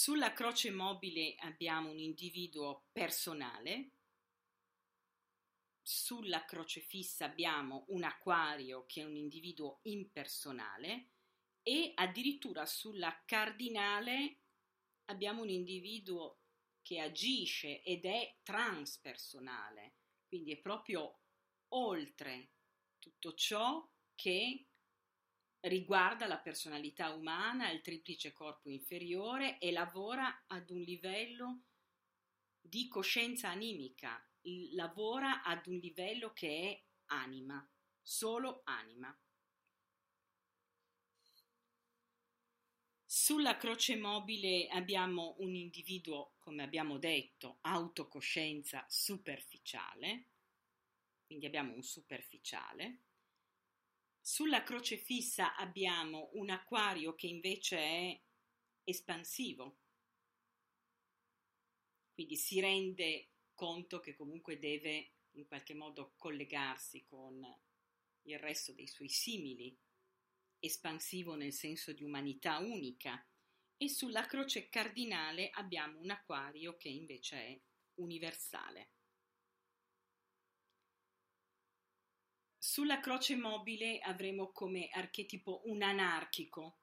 [0.00, 3.94] Sulla croce mobile abbiamo un individuo personale,
[5.82, 11.14] sulla croce fissa abbiamo un acquario che è un individuo impersonale
[11.64, 14.42] e addirittura sulla cardinale
[15.06, 16.42] abbiamo un individuo
[16.80, 19.96] che agisce ed è transpersonale,
[20.28, 21.22] quindi è proprio
[21.70, 22.52] oltre
[23.00, 23.84] tutto ciò
[24.14, 24.67] che
[25.60, 31.62] riguarda la personalità umana, il triplice corpo inferiore e lavora ad un livello
[32.60, 34.22] di coscienza animica,
[34.74, 37.66] lavora ad un livello che è anima,
[38.00, 39.16] solo anima.
[43.10, 50.28] Sulla croce mobile abbiamo un individuo, come abbiamo detto, autocoscienza superficiale,
[51.26, 53.07] quindi abbiamo un superficiale.
[54.30, 58.20] Sulla croce fissa abbiamo un acquario che invece è
[58.84, 59.78] espansivo,
[62.12, 67.42] quindi si rende conto che comunque deve in qualche modo collegarsi con
[68.24, 69.74] il resto dei suoi simili,
[70.58, 73.26] espansivo nel senso di umanità unica,
[73.78, 77.60] e sulla croce cardinale abbiamo un acquario che invece è
[77.94, 78.90] universale.
[82.68, 86.80] Sulla croce mobile avremo come archetipo un anarchico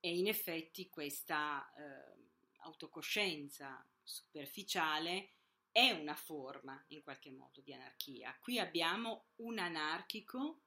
[0.00, 5.34] e in effetti questa eh, autocoscienza superficiale
[5.70, 8.36] è una forma in qualche modo di anarchia.
[8.40, 10.62] Qui abbiamo un anarchico,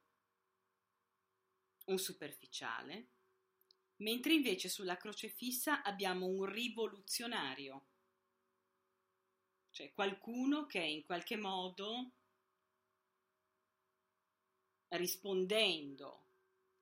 [1.87, 3.07] un superficiale,
[3.97, 7.85] mentre invece sulla croce fissa abbiamo un rivoluzionario,
[9.71, 12.11] cioè qualcuno che in qualche modo
[14.95, 16.23] rispondendo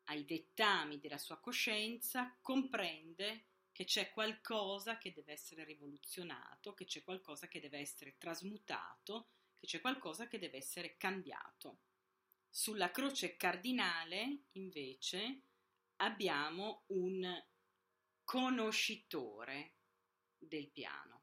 [0.05, 7.03] ai dettami della sua coscienza comprende che c'è qualcosa che deve essere rivoluzionato, che c'è
[7.03, 11.79] qualcosa che deve essere trasmutato, che c'è qualcosa che deve essere cambiato.
[12.49, 15.41] Sulla croce cardinale, invece,
[15.97, 17.43] abbiamo un
[18.23, 19.73] conoscitore
[20.37, 21.21] del piano.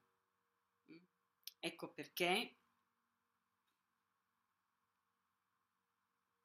[0.91, 0.97] Mm?
[1.61, 2.57] Ecco perché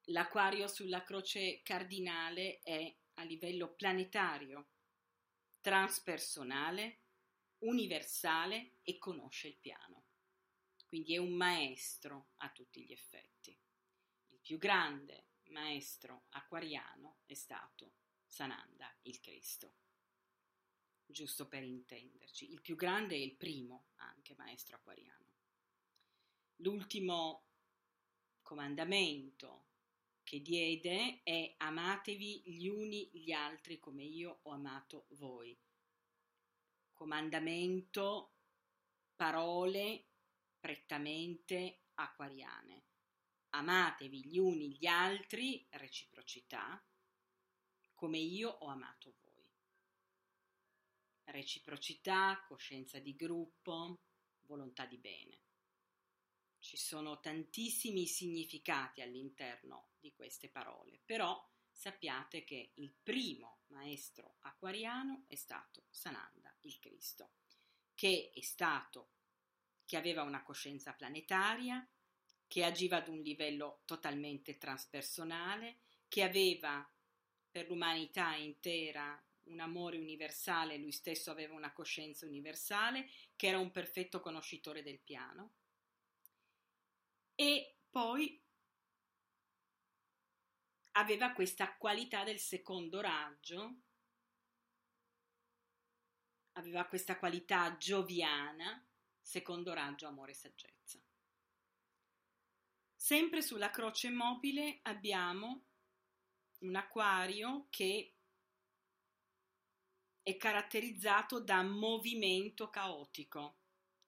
[0.06, 4.68] l'acquario sulla croce cardinale è a livello planetario
[5.60, 7.00] transpersonale,
[7.58, 10.04] universale e conosce il piano.
[10.86, 13.58] Quindi è un maestro a tutti gli effetti.
[14.28, 17.94] Il più grande maestro acquariano è stato
[18.26, 19.74] Sananda, il Cristo.
[21.04, 25.34] Giusto per intenderci, il più grande è il primo anche maestro acquariano.
[26.56, 27.46] L'ultimo
[28.42, 29.65] comandamento
[30.26, 35.56] che diede è amatevi gli uni gli altri come io ho amato voi.
[36.92, 38.32] Comandamento,
[39.14, 40.08] parole
[40.58, 42.86] prettamente acquariane.
[43.50, 46.84] Amatevi gli uni gli altri, reciprocità,
[47.94, 49.48] come io ho amato voi.
[51.22, 54.00] Reciprocità, coscienza di gruppo,
[54.40, 55.45] volontà di bene.
[56.66, 61.40] Ci sono tantissimi significati all'interno di queste parole, però
[61.70, 67.34] sappiate che il primo maestro acquariano è stato Sananda, il Cristo,
[67.94, 69.10] che è stato,
[69.84, 71.88] che aveva una coscienza planetaria,
[72.48, 76.84] che agiva ad un livello totalmente transpersonale, che aveva
[77.48, 83.70] per l'umanità intera un amore universale, lui stesso aveva una coscienza universale, che era un
[83.70, 85.52] perfetto conoscitore del piano
[87.36, 88.42] e poi
[90.92, 93.82] aveva questa qualità del secondo raggio,
[96.52, 98.84] aveva questa qualità gioviana,
[99.20, 100.98] secondo raggio amore e saggezza.
[102.94, 105.66] Sempre sulla croce mobile abbiamo
[106.60, 108.16] un acquario che
[110.22, 113.58] è caratterizzato da movimento caotico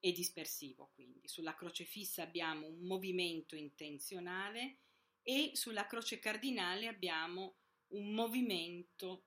[0.00, 4.78] e dispersivo, quindi sulla croce fissa abbiamo un movimento intenzionale
[5.22, 7.56] e sulla croce cardinale abbiamo
[7.88, 9.26] un movimento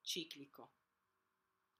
[0.00, 0.72] ciclico.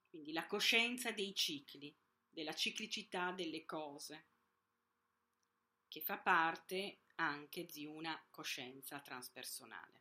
[0.09, 1.95] Quindi la coscienza dei cicli,
[2.29, 4.27] della ciclicità delle cose,
[5.89, 10.01] che fa parte anche di una coscienza transpersonale.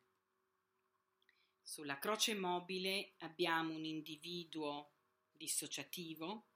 [1.61, 4.93] Sulla croce mobile abbiamo un individuo
[5.31, 6.50] dissociativo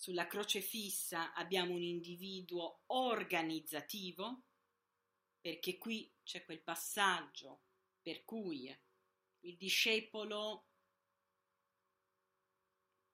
[0.00, 4.44] sulla croce fissa abbiamo un individuo organizzativo,
[5.38, 7.64] perché qui c'è quel passaggio
[8.00, 8.74] per cui
[9.40, 10.68] il discepolo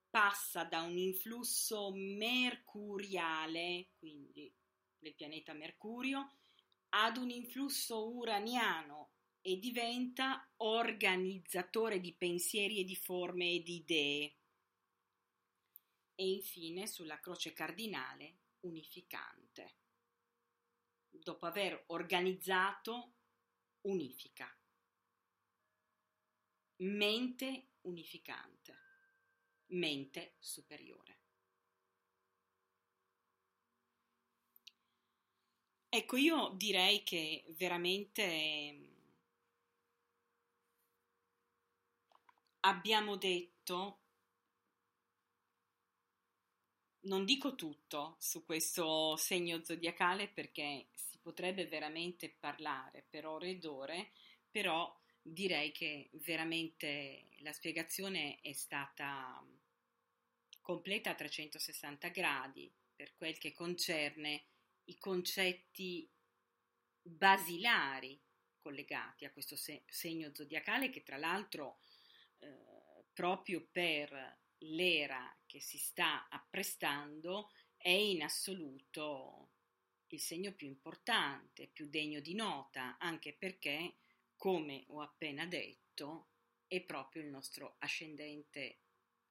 [0.08, 4.54] passa da un influsso mercuriale, quindi
[4.96, 6.36] del pianeta Mercurio,
[6.90, 9.10] ad un influsso uraniano
[9.40, 14.35] e diventa organizzatore di pensieri e di forme e di idee
[16.16, 19.76] e infine sulla croce cardinale unificante.
[21.08, 23.12] Dopo aver organizzato,
[23.82, 24.52] unifica.
[26.78, 28.84] Mente unificante.
[29.68, 31.18] mente superiore.
[35.88, 38.92] Ecco, io direi che veramente
[42.60, 44.00] abbiamo detto,
[47.06, 53.64] non dico tutto su questo segno zodiacale perché si potrebbe veramente parlare per ore ed
[53.64, 54.10] ore,
[54.50, 59.44] però direi che veramente la spiegazione è stata
[60.60, 64.44] completa a 360 gradi per quel che concerne
[64.84, 66.08] i concetti
[67.02, 68.20] basilari
[68.58, 71.78] collegati a questo se- segno zodiacale che tra l'altro
[72.38, 79.52] eh, proprio per l'era che si sta apprestando è in assoluto
[80.08, 83.94] il segno più importante, più degno di nota, anche perché,
[84.36, 86.28] come ho appena detto,
[86.66, 88.80] è proprio il nostro ascendente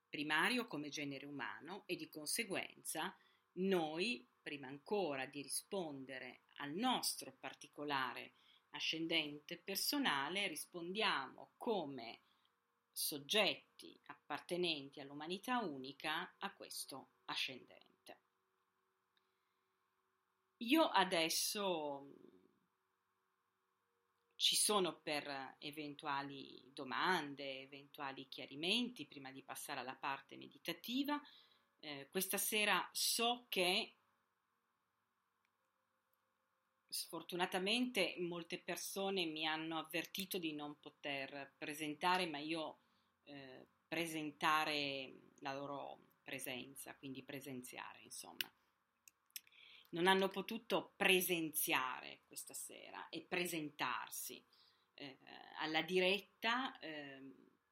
[0.09, 3.15] primario come genere umano e di conseguenza
[3.57, 8.34] noi, prima ancora di rispondere al nostro particolare
[8.71, 12.23] ascendente personale, rispondiamo come
[12.96, 18.20] soggetti appartenenti all'umanità unica a questo ascendente.
[20.60, 22.08] Io adesso
[24.36, 31.22] ci sono per eventuali domande, eventuali chiarimenti prima di passare alla parte meditativa.
[31.80, 33.98] Eh, questa sera so che
[36.88, 42.84] sfortunatamente molte persone mi hanno avvertito di non poter presentare, ma io
[43.26, 48.51] eh, presentare la loro presenza, quindi presenziare, insomma.
[49.89, 54.43] Non hanno potuto presenziare questa sera e presentarsi
[54.95, 55.19] eh,
[55.59, 57.21] alla diretta eh,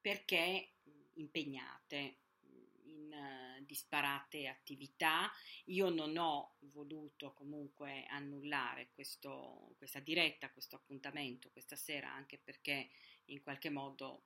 [0.00, 0.74] perché
[1.14, 2.18] impegnate
[2.84, 5.30] in uh, disparate attività.
[5.66, 12.90] Io non ho voluto comunque annullare questo, questa diretta, questo appuntamento questa sera, anche perché
[13.26, 14.24] in qualche modo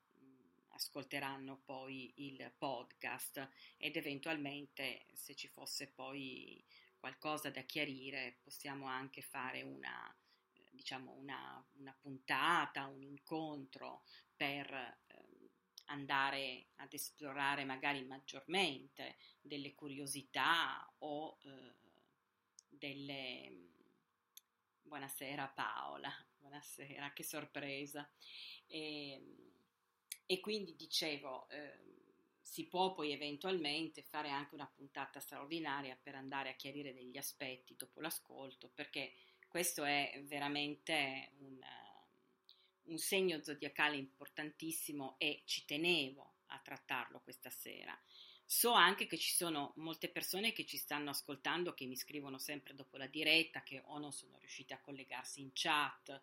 [0.79, 6.65] ascolteranno poi il podcast ed eventualmente se ci fosse poi
[6.99, 10.17] qualcosa da chiarire possiamo anche fare una,
[10.71, 14.05] diciamo una, una puntata, un incontro
[14.37, 15.51] per eh,
[15.87, 21.75] andare ad esplorare magari maggiormente delle curiosità o eh,
[22.69, 23.67] delle...
[24.89, 28.11] Buonasera Paola, buonasera, che sorpresa.
[28.67, 29.48] E, ehm,
[30.31, 31.79] e quindi dicevo, eh,
[32.43, 37.75] si può poi eventualmente fare anche una puntata straordinaria per andare a chiarire degli aspetti
[37.75, 39.15] dopo l'ascolto, perché
[39.49, 47.49] questo è veramente un, uh, un segno zodiacale importantissimo e ci tenevo a trattarlo questa
[47.49, 47.99] sera.
[48.45, 52.75] So anche che ci sono molte persone che ci stanno ascoltando, che mi scrivono sempre
[52.75, 56.21] dopo la diretta, che o non sono riuscite a collegarsi in chat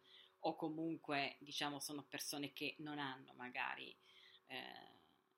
[0.48, 3.96] o comunque diciamo sono persone che non hanno magari
[4.48, 4.94] eh,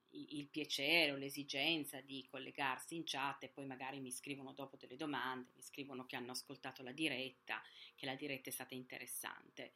[0.09, 4.95] il piacere o l'esigenza di collegarsi in chat e poi magari mi scrivono dopo delle
[4.95, 7.61] domande, mi scrivono che hanno ascoltato la diretta,
[7.95, 9.73] che la diretta è stata interessante.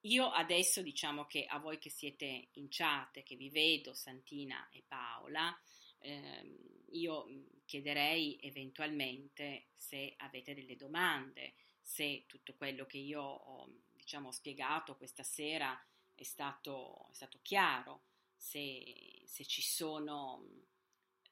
[0.00, 4.82] Io adesso diciamo che a voi che siete in chat, che vi vedo, Santina e
[4.86, 5.58] Paola,
[6.00, 6.56] ehm,
[6.90, 7.26] io
[7.64, 13.68] chiederei eventualmente se avete delle domande, se tutto quello che io ho
[14.04, 15.82] diciamo, spiegato questa sera
[16.14, 18.04] è stato, è stato chiaro,
[18.36, 20.46] se, se, ci sono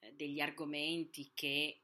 [0.00, 1.82] eh, degli argomenti che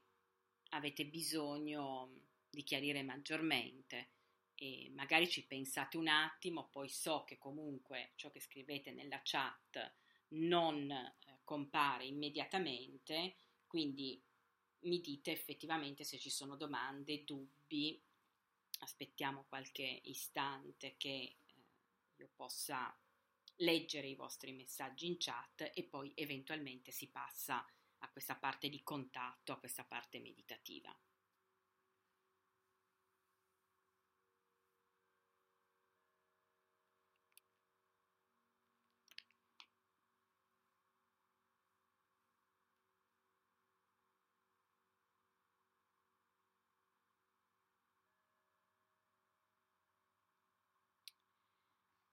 [0.71, 4.09] avete bisogno di chiarire maggiormente.
[4.55, 9.93] E magari ci pensate un attimo, poi so che comunque ciò che scrivete nella chat
[10.29, 13.35] non eh, compare immediatamente,
[13.67, 14.21] quindi
[14.81, 18.01] mi dite effettivamente se ci sono domande, dubbi
[18.79, 21.37] aspettiamo qualche istante che eh,
[22.17, 22.95] io possa
[23.57, 27.65] leggere i vostri messaggi in chat e poi eventualmente si passa
[27.99, 30.95] a questa parte di contatto, a questa parte meditativa.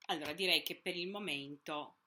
[0.09, 1.97] Allora, direi che per il momento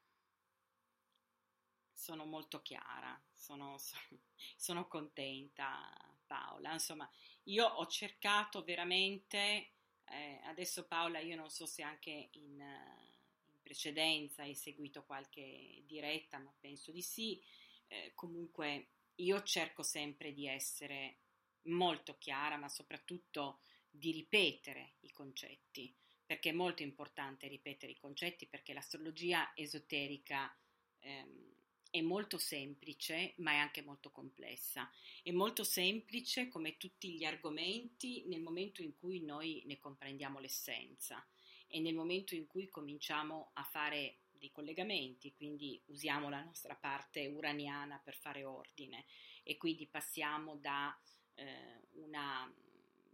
[1.92, 3.76] sono molto chiara, sono,
[4.56, 5.94] sono contenta
[6.26, 6.72] Paola.
[6.72, 7.10] Insomma,
[7.44, 9.72] io ho cercato veramente,
[10.04, 16.38] eh, adesso Paola io non so se anche in, in, precedenza hai seguito qualche diretta,
[16.38, 17.40] ma penso di sì,
[17.88, 21.18] eh, comunque io cerco sempre di essere
[21.64, 25.94] molto chiara, ma soprattutto di ripetere i concetti,
[26.30, 30.56] perché è molto importante ripetere i concetti, perché l'astrologia esoterica
[31.00, 31.52] ehm,
[31.90, 34.88] è molto semplice, ma è anche molto complessa.
[35.24, 41.26] È molto semplice come tutti gli argomenti nel momento in cui noi ne comprendiamo l'essenza
[41.66, 47.26] e nel momento in cui cominciamo a fare dei collegamenti, quindi usiamo la nostra parte
[47.26, 49.04] uraniana per fare ordine
[49.42, 50.96] e quindi passiamo da
[51.34, 52.48] eh, una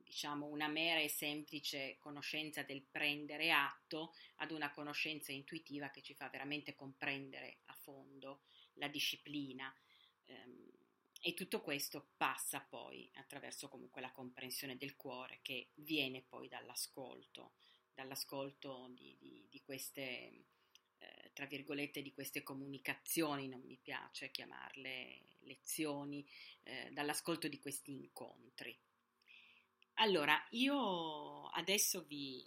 [0.07, 6.15] diciamo una mera e semplice conoscenza del prendere atto ad una conoscenza intuitiva che ci
[6.15, 8.43] fa veramente comprendere a fondo
[8.75, 9.75] la disciplina.
[10.27, 10.71] Ehm,
[11.21, 17.55] e tutto questo passa poi attraverso comunque la comprensione del cuore che viene poi dall'ascolto,
[17.93, 20.45] dall'ascolto di, di, di queste,
[20.99, 26.25] eh, tra virgolette, di queste comunicazioni, non mi piace chiamarle lezioni,
[26.63, 28.79] eh, dall'ascolto di questi incontri.
[29.99, 32.45] Allora, io adesso vi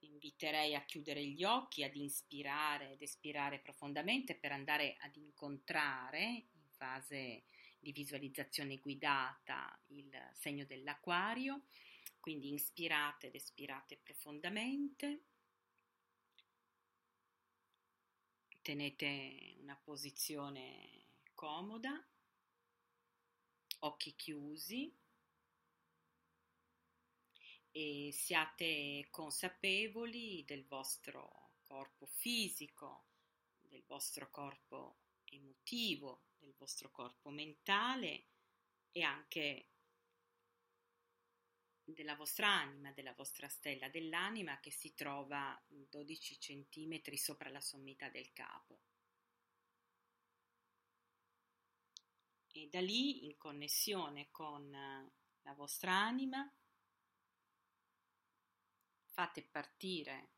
[0.00, 6.68] inviterei a chiudere gli occhi, ad inspirare ed espirare profondamente per andare ad incontrare in
[6.70, 7.44] fase
[7.78, 11.66] di visualizzazione guidata il segno dell'acquario.
[12.18, 15.26] Quindi inspirate ed espirate profondamente.
[18.62, 21.04] Tenete una posizione
[21.34, 22.04] comoda,
[23.78, 24.92] occhi chiusi
[27.78, 33.06] e siate consapevoli del vostro corpo fisico,
[33.60, 38.30] del vostro corpo emotivo, del vostro corpo mentale
[38.90, 39.68] e anche
[41.84, 48.08] della vostra anima, della vostra stella dell'anima che si trova 12 cm sopra la sommità
[48.08, 48.80] del capo.
[52.50, 54.68] E da lì, in connessione con
[55.42, 56.52] la vostra anima,
[59.18, 60.30] fate partire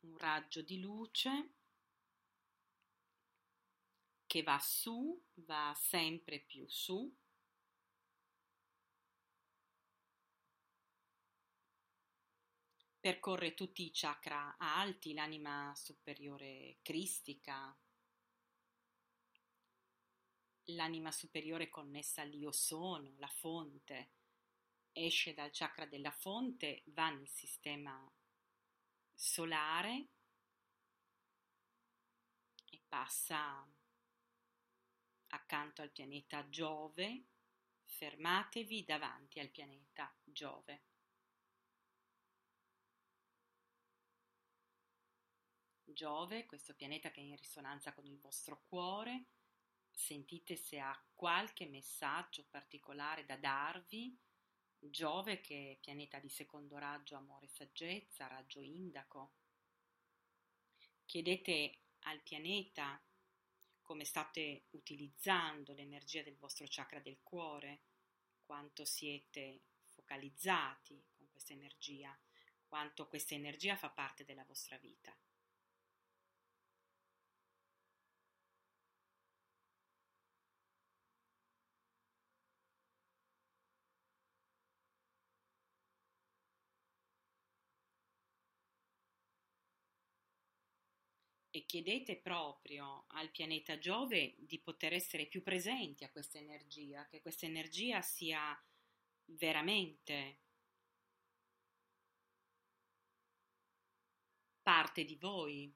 [0.00, 1.54] un raggio di luce
[4.26, 7.16] che va su, va sempre più su.
[13.00, 17.74] Percorre tutti i chakra alti, l'anima superiore cristica,
[20.64, 24.10] l'anima superiore connessa all'io sono, la fonte,
[24.92, 28.10] esce dal chakra della fonte, va nel sistema
[29.16, 30.08] solare
[32.66, 33.66] e passa
[35.28, 37.24] accanto al pianeta Giove,
[37.84, 40.84] fermatevi davanti al pianeta Giove.
[45.84, 49.28] Giove, questo pianeta che è in risonanza con il vostro cuore,
[49.90, 54.14] sentite se ha qualche messaggio particolare da darvi
[54.90, 59.32] Giove che è pianeta di secondo raggio amore e saggezza, raggio indaco.
[61.04, 63.00] Chiedete al pianeta
[63.80, 67.82] come state utilizzando l'energia del vostro chakra del cuore,
[68.44, 72.16] quanto siete focalizzati con questa energia,
[72.66, 75.16] quanto questa energia fa parte della vostra vita.
[91.66, 97.46] Chiedete proprio al pianeta Giove di poter essere più presenti a questa energia, che questa
[97.46, 98.58] energia sia
[99.26, 100.40] veramente
[104.62, 105.72] parte di voi,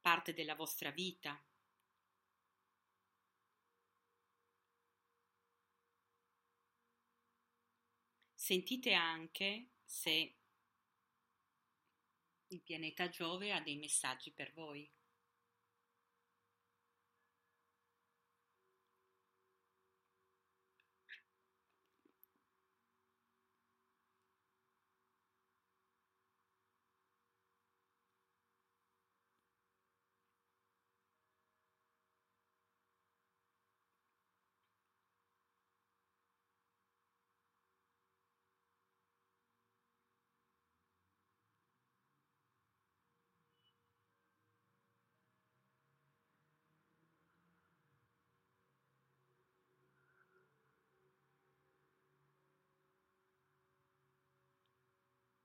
[0.00, 1.42] parte della vostra vita.
[8.34, 10.36] Sentite anche se
[12.54, 14.88] il pianeta Giove ha dei messaggi per voi.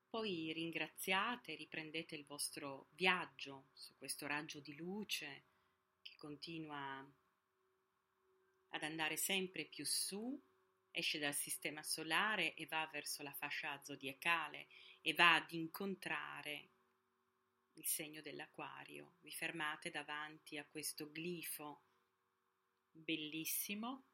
[0.10, 5.44] Poi ringraziate, riprendete il vostro viaggio su questo raggio di luce
[6.02, 7.08] che continua
[8.70, 10.42] ad andare sempre più su,
[10.90, 14.68] esce dal sistema solare e va verso la fascia zodiacale
[15.02, 16.70] e va ad incontrare
[17.74, 19.18] il segno dell'acquario.
[19.22, 21.84] Vi fermate davanti a questo glifo
[22.90, 24.06] bellissimo,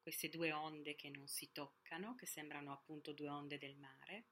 [0.00, 4.26] queste due onde che non si toccano, che sembrano appunto due onde del mare.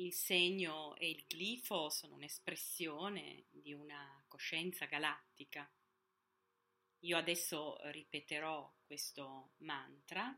[0.00, 5.70] Il segno e il glifo sono un'espressione di una coscienza galattica.
[7.00, 10.34] Io adesso ripeterò questo mantra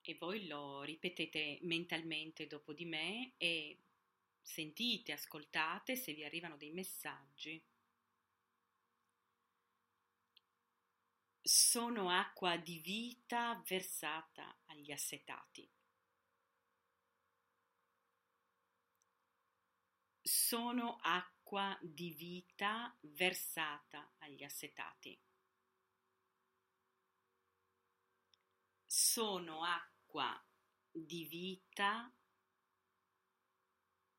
[0.00, 3.82] e voi lo ripetete mentalmente dopo di me e
[4.42, 7.64] sentite, ascoltate se vi arrivano dei messaggi.
[11.40, 15.75] Sono acqua di vita versata agli assetati.
[20.46, 25.20] Sono acqua di vita versata agli assetati.
[28.84, 30.40] Sono acqua
[30.88, 32.08] di vita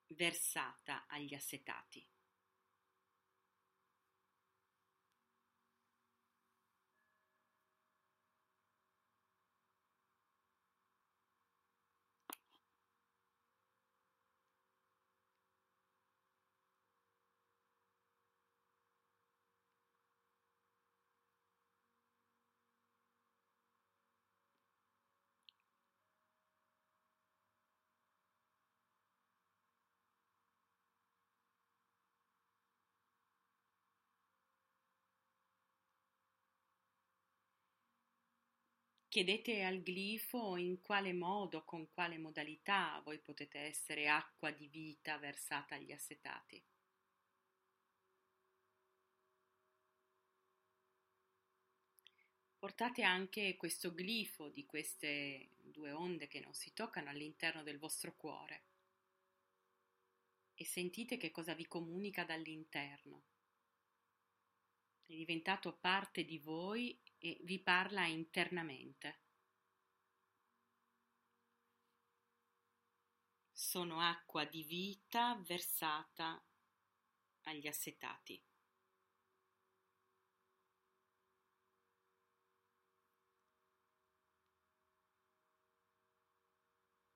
[0.07, 2.05] versata agli assetati.
[39.17, 45.17] Chiedete al glifo in quale modo, con quale modalità voi potete essere acqua di vita
[45.17, 46.63] versata agli assetati.
[52.59, 58.15] Portate anche questo glifo di queste due onde che non si toccano all'interno del vostro
[58.15, 58.65] cuore
[60.53, 63.23] e sentite che cosa vi comunica dall'interno.
[65.07, 69.21] È diventato parte di voi e vi parla internamente.
[73.51, 76.41] Sono acqua di vita versata
[77.43, 78.41] agli assetati.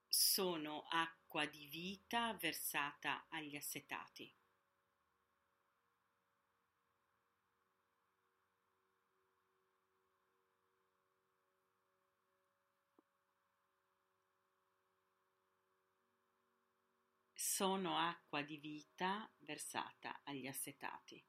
[0.08, 4.41] Sono acqua di vita versata agli assetati.
[17.62, 21.24] Sono acqua di vita versata agli assetati.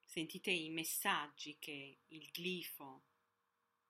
[0.00, 3.02] Sentite i messaggi che il glifo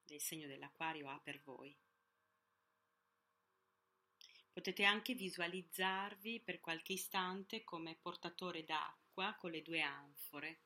[0.02, 1.83] del segno dell'acquario ha per voi.
[4.54, 10.60] Potete anche visualizzarvi per qualche istante come portatore d'acqua con le due anfore.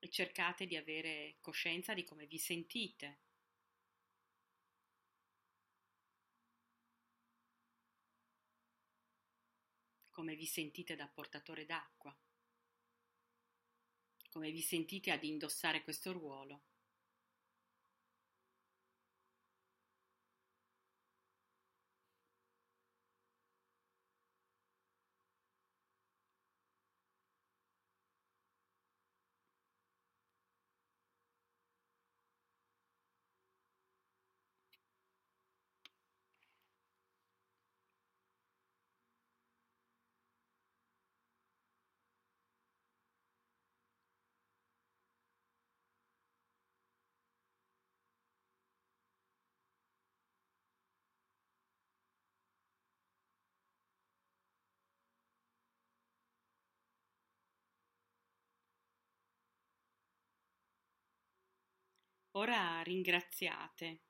[0.00, 3.20] E cercate di avere coscienza di come vi sentite.
[10.10, 12.14] Come vi sentite da portatore d'acqua.
[14.28, 16.73] Come vi sentite ad indossare questo ruolo.
[62.36, 64.00] Ora ringraziate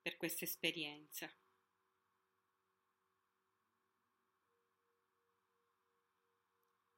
[0.00, 1.32] per questa esperienza.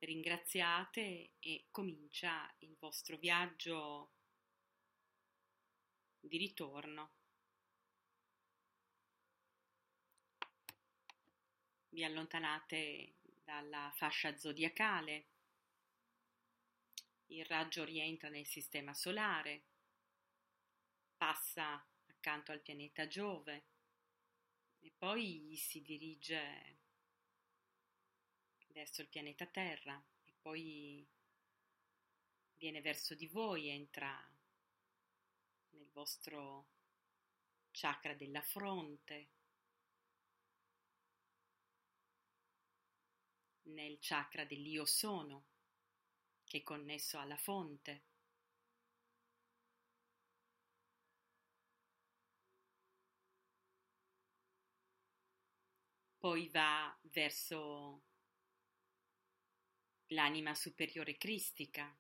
[0.05, 4.13] ringraziate e comincia il vostro viaggio
[6.21, 7.13] di ritorno.
[11.89, 15.29] Vi allontanate dalla fascia zodiacale,
[17.29, 19.74] il raggio rientra nel sistema solare,
[21.25, 23.65] passa accanto al pianeta Giove
[24.81, 26.81] e poi si dirige
[28.75, 31.09] verso il pianeta Terra e poi
[32.59, 34.15] viene verso di voi, entra
[35.71, 36.67] nel vostro
[37.71, 39.31] chakra della fronte,
[43.63, 45.47] nel chakra dell'io sono,
[46.45, 48.13] che è connesso alla fonte.
[56.25, 58.03] Poi va verso
[60.07, 61.95] l'anima superiore cristica.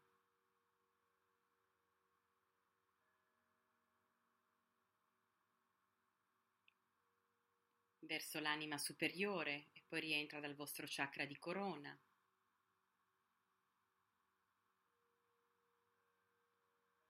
[8.01, 11.99] verso l'anima superiore e poi rientra dal vostro chakra di corona.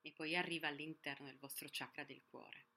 [0.01, 2.74] E poi arriva all'interno del vostro chakra del cuore.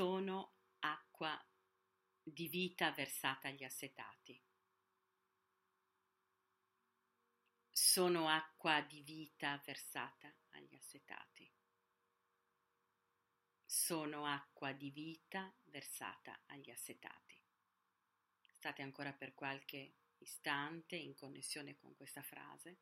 [0.00, 1.38] Sono acqua
[2.22, 4.42] di vita versata agli assetati.
[7.70, 11.52] Sono acqua di vita versata agli assetati.
[13.66, 17.38] Sono acqua di vita versata agli assetati.
[18.52, 22.78] State ancora per qualche istante in connessione con questa frase.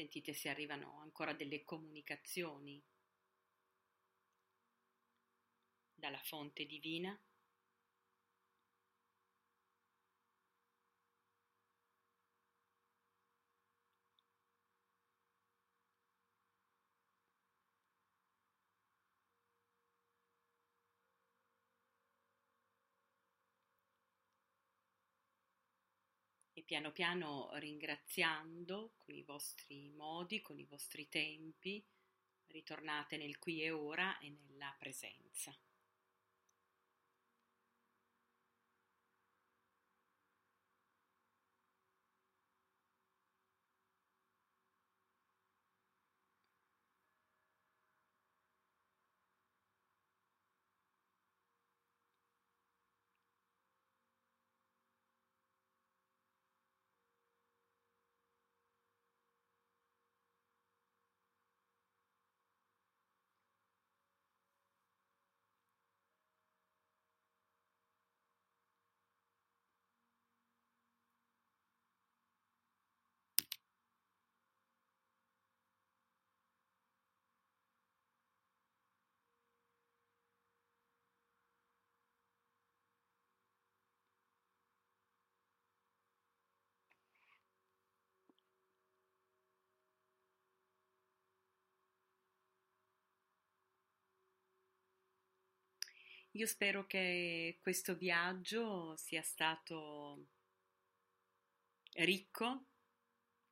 [0.00, 2.82] Sentite se arrivano ancora delle comunicazioni
[5.92, 7.20] dalla fonte divina.
[26.60, 31.82] E piano piano ringraziando con i vostri modi, con i vostri tempi,
[32.48, 35.56] ritornate nel qui e ora e nella presenza.
[96.34, 100.28] Io spero che questo viaggio sia stato
[101.94, 102.66] ricco,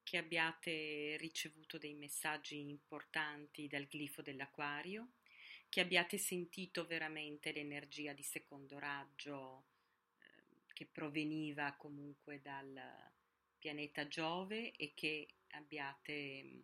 [0.04, 5.14] che abbiate ricevuto dei messaggi importanti dal glifo dell'acquario,
[5.68, 9.66] che abbiate sentito veramente l'energia di secondo raggio
[10.20, 12.80] eh, che proveniva comunque dal
[13.58, 16.62] pianeta Giove e che abbiate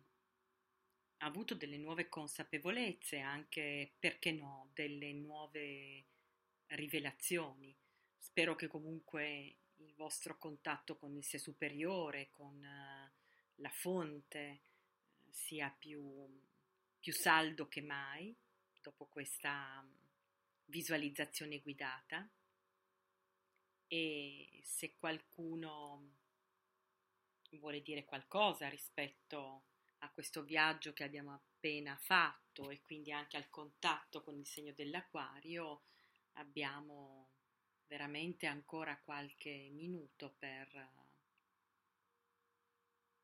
[1.25, 6.05] avuto delle nuove consapevolezze, anche perché no, delle nuove
[6.67, 7.75] rivelazioni.
[8.17, 13.11] Spero che comunque il vostro contatto con il sé superiore, con uh,
[13.55, 14.61] la fonte,
[15.29, 16.27] sia più,
[16.99, 18.33] più, saldo che mai
[18.81, 19.91] dopo questa um,
[20.65, 22.27] visualizzazione guidata.
[23.87, 26.13] E se qualcuno
[27.51, 29.63] vuole dire qualcosa rispetto
[30.05, 34.71] a questo viaggio che abbiamo appena fatto e quindi anche al contatto con il segno
[34.73, 35.83] dell'acquario
[36.33, 37.29] abbiamo
[37.87, 40.89] veramente ancora qualche minuto per,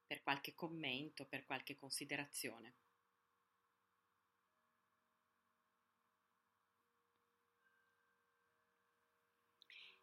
[0.07, 2.73] per qualche commento, per qualche considerazione.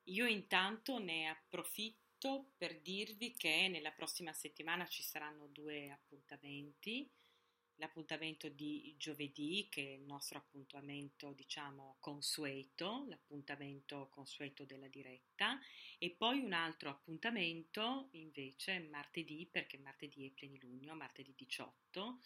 [0.05, 2.08] Io intanto ne approfitto
[2.57, 7.09] per dirvi che nella prossima settimana ci saranno due appuntamenti.
[7.77, 15.61] L'appuntamento di giovedì, che è il nostro appuntamento, diciamo, consueto, l'appuntamento consueto della diretta,
[15.97, 22.19] e poi un altro appuntamento invece martedì, perché martedì è plenilunio, martedì 18,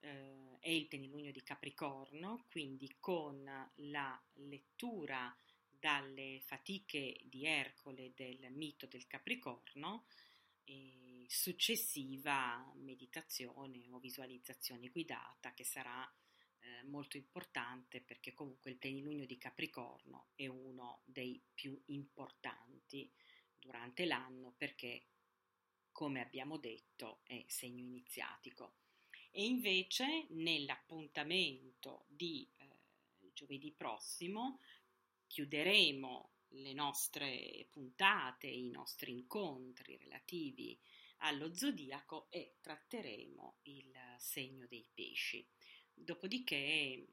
[0.00, 3.42] eh, è il plenilunio di Capricorno, quindi con
[3.76, 5.34] la lettura
[5.82, 10.06] dalle fatiche di Ercole del mito del Capricorno,
[10.62, 16.08] e successiva meditazione o visualizzazione guidata che sarà
[16.60, 23.10] eh, molto importante perché comunque il plenilunio di Capricorno è uno dei più importanti
[23.58, 25.08] durante l'anno perché
[25.90, 28.76] come abbiamo detto è segno iniziatico.
[29.32, 32.72] E invece nell'appuntamento di eh,
[33.32, 34.60] giovedì prossimo
[35.32, 40.78] chiuderemo le nostre puntate, i nostri incontri relativi
[41.20, 45.48] allo zodiaco e tratteremo il segno dei pesci.
[45.94, 47.06] Dopodiché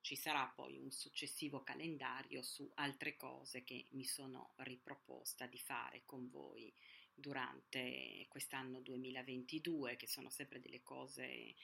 [0.00, 6.04] ci sarà poi un successivo calendario su altre cose che mi sono riproposta di fare
[6.06, 6.72] con voi
[7.12, 11.54] durante quest'anno 2022, che sono sempre delle cose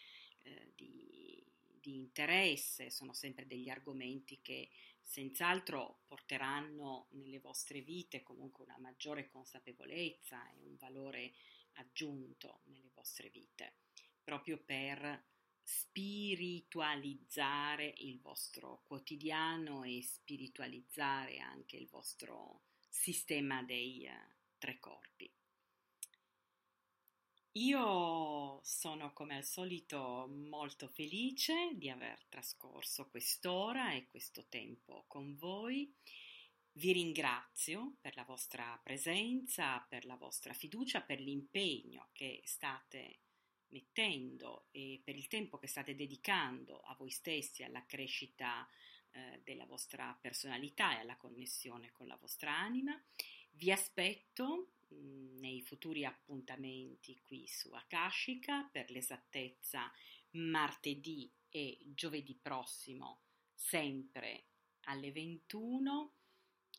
[0.42, 1.42] eh, di,
[1.84, 4.70] di interesse, sono sempre degli argomenti che
[5.02, 11.34] senz'altro porteranno nelle vostre vite comunque una maggiore consapevolezza e un valore
[11.74, 13.74] aggiunto nelle vostre vite,
[14.22, 15.22] proprio per
[15.62, 24.12] spiritualizzare il vostro quotidiano e spiritualizzare anche il vostro sistema dei uh,
[24.58, 25.30] tre corpi.
[27.56, 35.36] Io sono come al solito molto felice di aver trascorso quest'ora e questo tempo con
[35.36, 35.94] voi.
[36.72, 43.20] Vi ringrazio per la vostra presenza, per la vostra fiducia, per l'impegno che state
[43.68, 48.68] mettendo e per il tempo che state dedicando a voi stessi, alla crescita
[49.12, 53.00] eh, della vostra personalità e alla connessione con la vostra anima.
[53.52, 59.90] Vi aspetto nei futuri appuntamenti qui su Akashika, per l'esattezza
[60.32, 63.22] martedì e giovedì prossimo,
[63.52, 64.46] sempre
[64.84, 66.12] alle 21.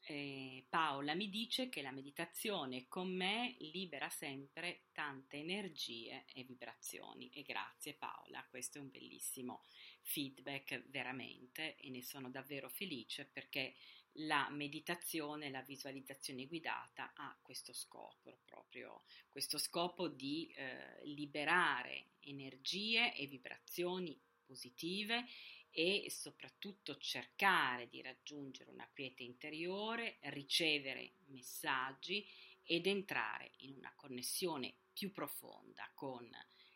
[0.07, 7.29] Eh, Paola mi dice che la meditazione con me libera sempre tante energie e vibrazioni
[7.29, 9.63] e grazie Paola, questo è un bellissimo
[10.01, 13.73] feedback veramente e ne sono davvero felice perché
[14.19, 23.13] la meditazione, la visualizzazione guidata ha questo scopo, proprio questo scopo di eh, liberare energie
[23.15, 25.25] e vibrazioni positive
[25.69, 32.25] e soprattutto cercare di raggiungere una quiete interiore, ricevere messaggi
[32.63, 36.29] ed entrare in una connessione più profonda con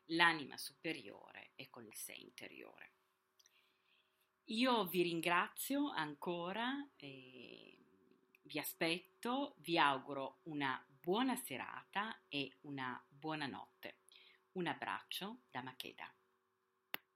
[0.07, 2.98] l'anima superiore e con il sé interiore.
[4.51, 13.99] Io vi ringrazio ancora, vi aspetto, vi auguro una buona serata e una buona notte.
[14.53, 16.11] Un abbraccio da Makeda.